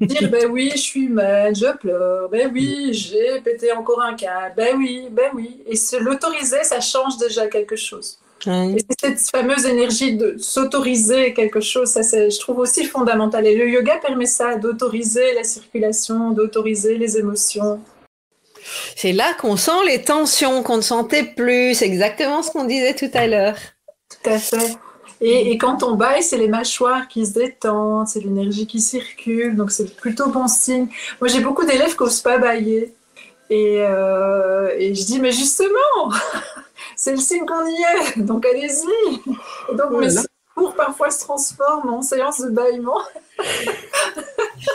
dire 0.00 0.30
ben 0.30 0.46
oui, 0.50 0.70
je 0.72 0.80
suis 0.80 1.08
mal, 1.08 1.54
je 1.54 1.74
pleure, 1.76 2.28
ben 2.28 2.50
oui, 2.52 2.90
j'ai 2.92 3.40
pété 3.40 3.72
encore 3.72 4.02
un 4.02 4.14
câble, 4.14 4.54
ben 4.56 4.76
oui, 4.76 5.08
ben 5.10 5.30
oui. 5.34 5.62
Et 5.66 5.76
se 5.76 5.96
l'autoriser, 5.96 6.64
ça 6.64 6.80
change 6.80 7.16
déjà 7.16 7.46
quelque 7.46 7.76
chose. 7.76 8.18
Et 8.46 8.78
cette 9.00 9.18
fameuse 9.18 9.66
énergie 9.66 10.16
de 10.16 10.36
s'autoriser 10.38 11.34
quelque 11.34 11.60
chose, 11.60 11.88
ça 11.88 12.02
je 12.02 12.38
trouve 12.38 12.58
aussi 12.58 12.84
fondamental. 12.84 13.46
Et 13.46 13.56
le 13.56 13.68
yoga 13.68 13.96
permet 13.96 14.26
ça, 14.26 14.56
d'autoriser 14.56 15.34
la 15.34 15.44
circulation, 15.44 16.30
d'autoriser 16.30 16.96
les 16.96 17.18
émotions. 17.18 17.80
C'est 18.96 19.12
là 19.12 19.34
qu'on 19.40 19.56
sent 19.56 19.84
les 19.86 20.02
tensions 20.02 20.62
qu'on 20.62 20.76
ne 20.76 20.82
sentait 20.82 21.24
plus. 21.24 21.74
C'est 21.74 21.86
exactement 21.86 22.42
ce 22.42 22.50
qu'on 22.50 22.64
disait 22.64 22.94
tout 22.94 23.10
à 23.14 23.26
l'heure. 23.26 23.56
Tout 24.08 24.30
à 24.30 24.38
fait. 24.38 24.76
Et, 25.20 25.58
quand 25.58 25.82
on 25.82 25.94
baille, 25.96 26.22
c'est 26.22 26.36
les 26.36 26.46
mâchoires 26.46 27.08
qui 27.08 27.26
se 27.26 27.32
détendent, 27.32 28.06
c'est 28.06 28.20
l'énergie 28.20 28.68
qui 28.68 28.80
circule, 28.80 29.56
donc 29.56 29.72
c'est 29.72 29.96
plutôt 29.96 30.28
bon 30.28 30.46
signe. 30.46 30.86
Moi, 31.20 31.28
j'ai 31.28 31.40
beaucoup 31.40 31.64
d'élèves 31.64 31.96
qui 31.96 32.04
n'osent 32.04 32.20
pas 32.20 32.38
bailler. 32.38 32.94
Et, 33.50 33.78
euh, 33.80 34.70
et 34.78 34.94
je 34.94 35.04
dis, 35.04 35.18
mais 35.18 35.32
justement, 35.32 36.12
c'est 36.98 37.12
le 37.12 37.18
signe 37.18 37.46
qu'on 37.46 37.64
y 37.64 37.76
est, 37.80 38.18
donc 38.20 38.44
allez-y. 38.44 39.20
donc 39.76 39.92
mes 40.00 40.08
cours 40.56 40.74
parfois 40.74 41.10
se 41.10 41.20
transforment 41.20 41.94
en 41.94 42.02
séance 42.02 42.40
de 42.40 42.50
bâillement. 42.50 42.98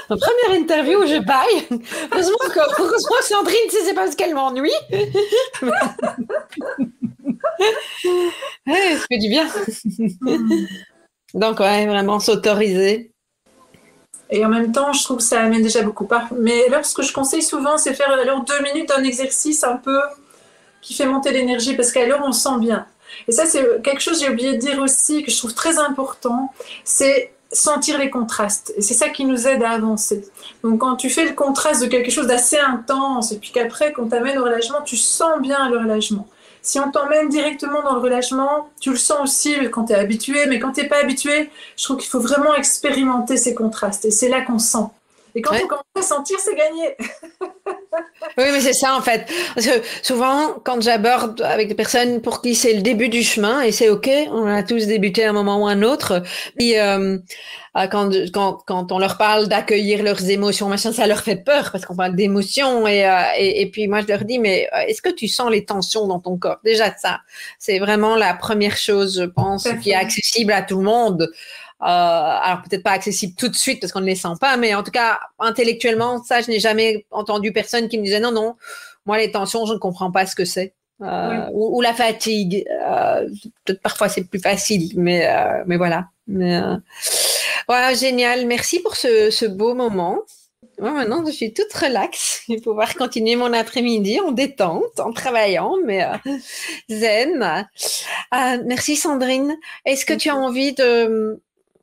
Ma 0.09 0.15
première 0.15 0.57
interview 0.57 1.03
où 1.03 1.05
je 1.05 1.19
baille. 1.19 1.67
Heureusement 2.13 2.38
que, 2.45 2.81
heureusement 2.81 3.17
Sandrine, 3.23 3.69
c'est 3.69 3.93
parce 3.93 4.15
qu'elle 4.15 4.33
m'ennuie. 4.33 4.71
ouais, 8.67 8.95
ça 8.95 9.05
fait 9.09 9.17
du 9.17 9.27
bien. 9.27 9.49
donc, 11.33 11.59
ouais, 11.59 11.86
vraiment 11.86 12.21
s'autoriser. 12.21 13.12
Et 14.29 14.45
en 14.45 14.49
même 14.49 14.71
temps, 14.71 14.93
je 14.93 15.03
trouve 15.03 15.17
que 15.17 15.23
ça 15.23 15.41
amène 15.41 15.62
déjà 15.62 15.81
beaucoup. 15.81 16.07
Mais 16.39 16.67
alors, 16.67 16.86
ce 16.86 16.95
que 16.95 17.01
je 17.03 17.12
conseille 17.12 17.43
souvent, 17.43 17.77
c'est 17.77 17.93
faire 17.93 18.12
alors 18.12 18.45
deux 18.45 18.62
minutes 18.62 18.88
d'un 18.88 19.03
exercice 19.03 19.65
un 19.65 19.75
peu 19.75 19.99
qui 20.84 20.93
fait 20.93 21.08
monter 21.08 21.32
l'énergie 21.32 21.76
parce 21.76 21.91
qu'alors 21.91 22.22
on 22.24 22.32
sent 22.32 22.60
bien. 22.60 22.86
Et 23.28 23.32
ça, 23.32 23.46
c'est 23.46 23.82
quelque 23.84 24.02
chose 24.02 24.19
que 24.19 24.26
j'ai 24.26 24.32
oublié 24.32 24.54
de 24.54 24.58
dire 24.58 24.80
aussi, 24.80 25.24
que 25.24 25.32
je 25.32 25.38
trouve 25.38 25.54
très 25.54 25.80
important, 25.80 26.52
c'est 26.84 27.32
sentir 27.52 27.98
les 28.00 28.10
contrastes. 28.10 28.74
Et 28.76 28.82
c'est 28.82 28.93
ça 28.93 29.10
qui 29.10 29.26
nous 29.26 29.48
aide 29.48 29.63
à 29.63 29.72
avancer. 29.72 30.26
Donc 30.63 30.82
quand 30.82 30.96
tu 30.96 31.10
fais 31.10 31.26
le 31.26 31.34
contraste 31.34 31.82
de 31.82 31.88
quelque 31.88 32.12
chose 32.12 32.28
d'assez 32.28 32.58
intense, 32.58 33.32
et 33.32 33.38
puis 33.38 33.52
qu'après, 33.52 33.93
quand 33.93 34.10
tu 34.10 34.15
amènes 34.15 34.38
au 34.38 34.43
relâchement, 34.43 34.82
tu 34.82 34.98
sens 34.98 35.39
bien 35.39 35.69
le 35.69 35.78
relâchement. 35.78 36.28
Si 36.62 36.80
on 36.80 36.91
t'emmène 36.91 37.28
directement 37.30 37.84
dans 37.84 37.96
le 37.96 38.00
relâchement, 38.00 38.69
tu 38.80 38.91
le 38.91 38.96
sens 38.96 39.19
aussi 39.22 39.56
quand 39.69 39.86
tu 39.86 39.93
es 39.93 39.96
habitué, 39.96 40.46
mais 40.48 40.60
quand 40.60 40.72
tu 40.72 40.82
n'es 40.82 40.88
pas 40.88 40.98
habitué, 40.98 41.50
je 41.78 41.84
trouve 41.84 41.98
qu'il 41.98 42.10
faut 42.10 42.22
vraiment 42.22 42.56
expérimenter 42.56 43.38
ces 43.38 43.54
contrastes. 43.54 44.06
Et 44.06 44.12
c'est 44.12 44.30
là 44.30 44.41
qu'on 44.41 44.60
sent. 44.60 44.88
Et 45.36 45.41
quand 45.41 45.56
on 45.56 45.67
commence 45.67 45.84
à 45.96 46.02
sentir, 46.02 46.39
c'est 46.39 46.56
gagné. 46.56 46.96
oui, 48.38 48.45
mais 48.51 48.62
c'est 48.62 48.73
ça 48.73 48.95
en 48.95 49.01
fait. 49.01 49.29
Parce 49.56 49.67
que 49.67 49.82
souvent, 50.01 50.56
quand 50.63 50.82
j'aborde 50.82 51.41
avec 51.41 51.67
des 51.67 51.75
personnes 51.75 52.21
pour 52.21 52.41
qui 52.41 52.56
c'est 52.56 52.73
le 52.73 52.82
début 52.82 53.10
du 53.10 53.23
chemin, 53.23 53.62
et 53.62 53.71
c'est 53.71 53.89
OK, 53.89 54.10
on 54.32 54.47
a 54.47 54.63
tous 54.63 54.88
débuté 54.88 55.25
à 55.25 55.29
un 55.29 55.34
moment 55.34 55.63
ou 55.63 55.67
un 55.67 55.82
autre, 55.84 56.23
puis 56.58 56.77
euh, 56.77 57.17
euh, 57.75 57.88
quand, 57.88 58.12
quand, 58.34 58.60
quand 58.67 58.91
on 58.91 58.99
leur 58.99 59.17
parle 59.17 59.47
d'accueillir 59.47 60.03
leurs 60.03 60.29
émotions, 60.29 60.69
machin, 60.69 60.91
ça 60.91 61.08
leur 61.08 61.21
fait 61.21 61.38
peur 61.38 61.71
parce 61.71 61.86
qu'on 61.86 61.95
parle 61.95 62.15
d'émotions. 62.15 62.86
Et, 62.86 63.06
euh, 63.08 63.21
et, 63.38 63.62
et, 63.62 63.71
puis 63.71 63.88
moi, 63.88 64.01
je 64.01 64.08
leur 64.08 64.23
dis, 64.25 64.38
mais 64.38 64.69
est-ce 64.88 65.01
que 65.01 65.10
tu 65.10 65.27
sens 65.27 65.49
les 65.49 65.65
tensions 65.65 66.08
dans 66.08 66.19
ton 66.19 66.38
corps? 66.38 66.60
Déjà, 66.63 66.95
ça, 66.97 67.21
c'est 67.58 67.79
vraiment 67.79 68.15
la 68.15 68.36
première 68.36 68.77
chose, 68.77 69.19
je 69.19 69.25
pense, 69.25 69.67
qui 69.82 69.91
est 69.91 69.95
accessible 69.95 70.53
à 70.53 70.62
tout 70.62 70.77
le 70.77 70.84
monde. 70.84 71.32
Euh, 71.84 71.86
alors 71.86 72.62
peut-être 72.62 72.84
pas 72.84 72.91
accessible 72.91 73.34
tout 73.38 73.50
de 73.50 73.56
suite 73.56 73.82
parce 73.82 73.91
qu'on 73.91 74.02
ne 74.02 74.06
les 74.06 74.15
sent 74.15 74.36
pas, 74.39 74.58
mais 74.58 74.74
en 74.74 74.84
tout 74.84 74.91
cas 74.91 75.19
intellectuellement, 75.39 76.24
ça, 76.24 76.41
je 76.41 76.50
n'ai 76.50 76.60
jamais 76.60 77.06
entendu 77.12 77.52
personne 77.52 77.89
qui 77.89 77.98
me 77.98 78.04
disait 78.04 78.19
non, 78.19 78.32
non, 78.32 78.56
moi 79.06 79.17
les 79.17 79.32
tensions, 79.32 79.65
je 79.65 79.74
ne 79.74 79.80
comprends 79.80 80.12
pas 80.12 80.26
ce 80.26 80.36
que 80.36 80.46
c'est. 80.46 80.74
Euh, 81.02 81.48
ou, 81.52 81.82
la 81.82 81.93
fatigue, 81.93 82.65
euh, 82.69 83.28
peut-être 83.65 83.82
parfois 83.82 84.08
c'est 84.08 84.24
plus 84.24 84.39
facile, 84.39 84.93
mais, 84.96 85.28
mais 85.65 85.78
voilà. 85.78 86.08
Mais, 86.28 86.62
voilà, 87.67 87.93
génial. 87.93 88.46
Merci 88.46 88.80
pour 88.80 88.96
ce, 88.96 89.30
ce 89.30 89.46
beau 89.46 89.74
moment. 89.74 90.19
Moi, 90.80 90.91
maintenant, 90.91 91.24
je 91.26 91.32
suis 91.32 91.54
toute 91.54 91.72
relaxe. 91.74 92.43
Je 92.48 92.54
vais 92.54 92.62
pouvoir 92.62 92.96
continuer 92.96 93.36
mon 93.36 93.54
après-midi 93.54 94.19
en 94.19 94.32
détente, 94.32 95.00
en 95.00 95.12
travaillant, 95.12 95.76
mais 95.86 96.04
euh, 96.04 96.38
zen. 96.89 97.67
Euh, 98.34 98.58
merci 98.65 98.96
Sandrine. 98.96 99.56
Est-ce 99.86 100.06
que 100.06 100.13
tu 100.13 100.30
as 100.30 100.36
envie 100.36 100.74
de, 100.74 101.41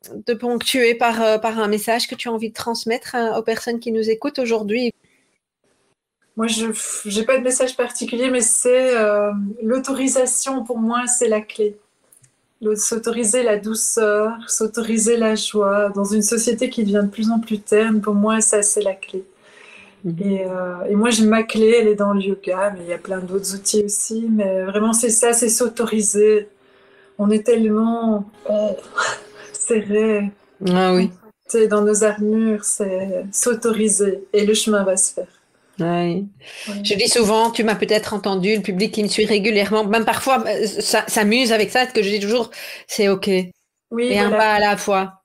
de 0.09 0.33
ponctuer 0.33 0.95
par, 0.95 1.21
euh, 1.21 1.37
par 1.37 1.59
un 1.59 1.67
message 1.67 2.07
que 2.07 2.15
tu 2.15 2.29
as 2.29 2.31
envie 2.31 2.49
de 2.49 2.55
transmettre 2.55 3.15
aux 3.37 3.43
personnes 3.43 3.79
qui 3.79 3.91
nous 3.91 4.09
écoutent 4.09 4.39
aujourd'hui? 4.39 4.91
Moi, 6.37 6.47
je 6.47 6.65
n'ai 6.65 7.25
pas 7.25 7.37
de 7.37 7.43
message 7.43 7.75
particulier, 7.75 8.29
mais 8.29 8.41
c'est 8.41 8.93
l'autorisation 9.61 10.63
pour 10.63 10.79
moi, 10.79 11.05
c'est 11.05 11.27
la 11.27 11.41
clé 11.41 11.75
s'autoriser 12.75 13.43
la 13.43 13.57
douceur, 13.57 14.37
s'autoriser 14.47 15.17
la 15.17 15.35
joie 15.35 15.89
dans 15.89 16.03
une 16.03 16.21
société 16.21 16.69
qui 16.69 16.83
devient 16.83 17.01
de 17.03 17.09
plus 17.09 17.31
en 17.31 17.39
plus 17.39 17.59
terne, 17.59 18.01
pour 18.01 18.13
moi, 18.13 18.41
ça, 18.41 18.61
c'est 18.61 18.81
la 18.81 18.93
clé. 18.93 19.23
Mhm. 20.03 20.15
Euh, 20.21 20.83
et, 20.89 20.95
moi, 20.95 21.09
j'ai 21.09 21.25
ma 21.25 21.43
clé, 21.43 21.75
elle 21.79 21.87
est 21.87 21.95
dans 21.95 22.13
le 22.13 22.21
yoga, 22.21 22.71
mais 22.75 22.83
il 22.85 22.89
y 22.89 22.93
a 22.93 22.97
plein 22.97 23.19
d'autres 23.19 23.55
outils 23.55 23.83
aussi. 23.83 24.27
Mais 24.29 24.63
vraiment, 24.63 24.93
c'est 24.93 25.09
ça, 25.09 25.33
c'est 25.33 25.49
s'autoriser. 25.49 26.49
On 27.17 27.29
est 27.29 27.45
tellement 27.45 28.25
oh, 28.49 28.77
serré. 29.67 30.31
Ah 30.69 30.93
oui. 30.93 31.09
Dans 31.69 31.81
nos 31.81 32.03
armures, 32.03 32.63
c'est 32.63 33.25
s'autoriser 33.31 34.23
et 34.31 34.45
le 34.45 34.53
chemin 34.53 34.83
va 34.83 34.95
se 34.95 35.13
faire. 35.13 35.27
Je 35.79 36.95
dis 36.95 37.07
souvent, 37.07 37.51
tu 37.51 37.63
m'as 37.63 37.75
peut-être 37.75 38.13
entendu, 38.13 38.55
le 38.55 38.61
public 38.61 38.93
qui 38.93 39.03
me 39.03 39.07
suit 39.07 39.25
régulièrement, 39.25 39.85
même 39.85 40.05
parfois 40.05 40.43
euh, 40.47 40.65
s'amuse 40.67 41.51
avec 41.51 41.71
ça, 41.71 41.85
que 41.85 42.03
je 42.03 42.09
dis 42.09 42.19
toujours, 42.19 42.51
c'est 42.87 43.09
OK. 43.09 43.29
Oui, 43.91 44.07
et 44.07 44.19
un 44.19 44.29
pas 44.29 44.53
à 44.53 44.59
la 44.59 44.77
fois. 44.77 45.21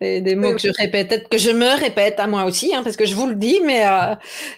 C'est 0.00 0.20
des 0.20 0.34
mots 0.34 0.52
que 0.52 0.58
je 0.58 0.68
répète, 0.76 1.08
peut-être 1.08 1.28
que 1.28 1.38
je 1.38 1.50
me 1.50 1.78
répète 1.78 2.18
à 2.18 2.26
moi 2.26 2.44
aussi, 2.44 2.74
hein, 2.74 2.82
parce 2.82 2.96
que 2.96 3.06
je 3.06 3.14
vous 3.14 3.26
le 3.26 3.36
dis, 3.36 3.60
mais, 3.64 3.86
euh, 3.86 4.14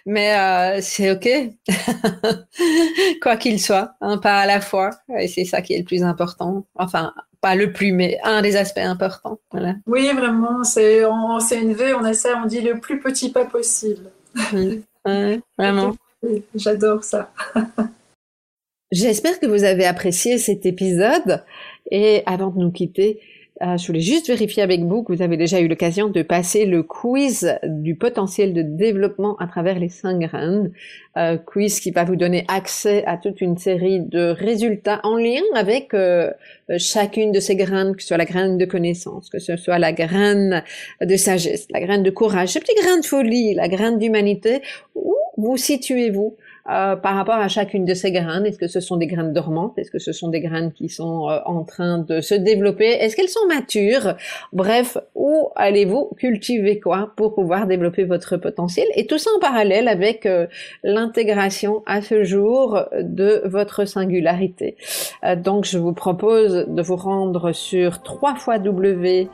mais 0.06 0.35
euh, 0.35 0.80
c'est 0.80 1.11
OK. 1.11 1.28
Quoi 3.22 3.37
qu'il 3.37 3.61
soit, 3.61 3.92
un 4.00 4.18
pas 4.18 4.40
à 4.40 4.46
la 4.46 4.61
fois. 4.61 4.90
Et 5.18 5.28
c'est 5.28 5.44
ça 5.44 5.61
qui 5.61 5.74
est 5.74 5.78
le 5.78 5.85
plus 5.85 6.02
important. 6.02 6.64
Enfin, 6.74 7.12
pas 7.46 7.54
le 7.54 7.72
plus, 7.72 7.92
mais 7.92 8.18
un 8.24 8.42
des 8.42 8.56
aspects 8.56 8.78
importants. 8.78 9.38
Voilà. 9.52 9.76
Oui, 9.87 10.11
vraiment. 10.12 10.64
C'est 10.64 11.04
une 11.62 11.74
V, 11.74 11.94
on 11.94 12.04
essaie, 12.04 12.35
on 12.35 12.46
dit 12.46 12.61
le 12.61 12.80
plus 12.80 12.98
petit 12.98 13.30
pas 13.30 13.44
possible. 13.44 14.11
vraiment. 15.56 15.94
J'adore 16.56 17.04
ça. 17.04 17.30
J'espère 18.90 19.38
que 19.38 19.46
vous 19.46 19.62
avez 19.62 19.87
apprécié 19.87 20.38
cet 20.38 20.66
épisode. 20.66 21.44
Et 21.92 22.24
avant 22.26 22.50
de 22.50 22.59
nous 22.59 22.72
quitter, 22.72 23.20
euh, 23.62 23.78
je 23.78 23.86
voulais 23.86 24.00
juste 24.00 24.26
vérifier 24.26 24.62
avec 24.62 24.82
vous 24.82 25.02
que 25.02 25.14
vous 25.14 25.22
avez 25.22 25.38
déjà 25.38 25.60
eu 25.60 25.68
l'occasion 25.68 26.08
de 26.08 26.20
passer 26.20 26.66
le 26.66 26.82
quiz 26.82 27.58
du 27.64 27.94
potentiel 27.94 28.52
de 28.52 28.60
développement 28.60 29.34
à 29.36 29.46
travers 29.46 29.78
les 29.78 29.88
cinq 29.88 30.18
graines. 30.18 30.72
Euh, 31.16 31.38
quiz 31.38 31.80
qui 31.80 31.90
va 31.90 32.04
vous 32.04 32.16
donner 32.16 32.44
accès 32.48 33.02
à 33.06 33.16
toute 33.16 33.40
une 33.40 33.56
série 33.56 34.00
de 34.00 34.28
résultats 34.28 35.00
en 35.04 35.16
lien 35.16 35.40
avec 35.54 35.94
euh, 35.94 36.30
chacune 36.76 37.32
de 37.32 37.40
ces 37.40 37.56
graines, 37.56 37.96
que 37.96 38.02
ce 38.02 38.08
soit 38.08 38.18
la 38.18 38.26
graine 38.26 38.58
de 38.58 38.66
connaissance, 38.66 39.30
que 39.30 39.38
ce 39.38 39.56
soit 39.56 39.78
la 39.78 39.92
graine 39.92 40.62
de 41.00 41.16
sagesse, 41.16 41.66
la 41.70 41.80
graine 41.80 42.02
de 42.02 42.10
courage, 42.10 42.50
ce 42.50 42.58
petit 42.58 42.74
grain 42.82 42.98
de 42.98 43.06
folie, 43.06 43.54
la 43.54 43.68
graine 43.68 43.98
d'humanité. 43.98 44.60
Où 44.94 45.14
vous 45.38 45.56
situez-vous 45.56 46.36
euh, 46.68 46.96
par 46.96 47.14
rapport 47.14 47.37
à 47.37 47.48
chacune 47.48 47.85
de 47.85 47.94
ces 47.94 48.11
graines 48.11 48.44
Est-ce 48.44 48.59
que 48.59 48.66
ce 48.66 48.81
sont 48.81 48.96
des 48.96 49.07
graines 49.07 49.33
dormantes? 49.33 49.79
Est-ce 49.79 49.90
que 49.90 49.98
ce 49.98 50.12
sont 50.12 50.29
des 50.29 50.40
graines 50.40 50.72
qui 50.72 50.88
sont 50.88 51.29
euh, 51.29 51.38
en 51.44 51.64
train 51.64 51.98
de 51.98 52.20
se 52.20 52.35
développer? 52.35 52.87
Est-ce 52.87 53.14
qu'elles 53.14 53.29
sont 53.29 53.46
matures? 53.48 54.14
Bref, 54.52 54.98
où 55.14 55.50
allez-vous 55.55 56.11
cultiver 56.16 56.81
quoi 56.81 57.12
pour 57.16 57.35
pouvoir 57.35 57.66
développer 57.66 58.05
votre 58.05 58.37
potentiel? 58.37 58.87
Et 58.96 59.07
tout 59.07 59.18
ça 59.18 59.31
en 59.37 59.40
parallèle 59.40 59.87
avec 59.87 60.26
euh, 60.26 60.46
l'intégration 60.83 61.83
à 61.87 62.02
ce 62.02 62.24
jour 62.24 62.81
de 63.00 63.42
votre 63.44 63.85
singularité. 63.85 64.76
donc, 65.37 65.64
je 65.64 65.79
vous 65.79 65.92
propose 65.92 66.66
de 66.68 66.83
vous 66.83 66.96
rendre 66.96 67.52
sur 67.52 68.02
3 68.02 68.35
fois 68.37 68.59
W 68.59 69.29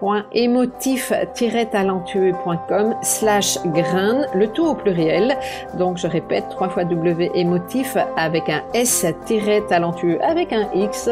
www.émotif-talentueux.com 0.00 2.94
slash 3.02 3.58
grain, 3.66 4.22
le 4.34 4.46
tout 4.48 4.66
au 4.66 4.74
pluriel. 4.74 5.36
Donc 5.78 5.98
je 5.98 6.06
répète, 6.06 6.44
trois 6.50 6.68
fois 6.68 6.84
W 6.84 7.30
émotif 7.34 7.96
avec 8.16 8.48
un 8.48 8.62
S-talentueux 8.74 10.22
avec 10.22 10.52
un 10.52 10.68
X 10.74 11.10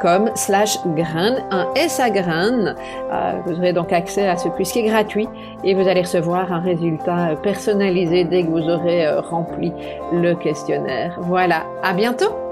.com 0.00 0.30
slash 0.36 0.78
grain, 0.94 1.34
un 1.50 1.66
S 1.74 1.98
à 1.98 2.08
grain. 2.08 2.76
Euh, 3.10 3.32
vous 3.44 3.58
aurez 3.58 3.72
donc 3.72 3.92
accès 3.92 4.28
à 4.28 4.36
ce 4.36 4.48
quiz 4.48 4.70
qui 4.70 4.78
est 4.80 4.84
gratuit 4.84 5.28
et 5.64 5.74
vous 5.74 5.88
allez 5.88 6.02
recevoir 6.02 6.52
un 6.52 6.60
résultat 6.60 7.34
personnalisé 7.42 8.22
dès 8.24 8.44
que 8.44 8.50
vous 8.50 8.68
aurez 8.68 9.04
euh, 9.04 9.20
rempli 9.20 9.72
le 10.12 10.34
questionnaire. 10.34 11.18
Voilà, 11.22 11.64
à 11.82 11.92
bientôt 11.92 12.43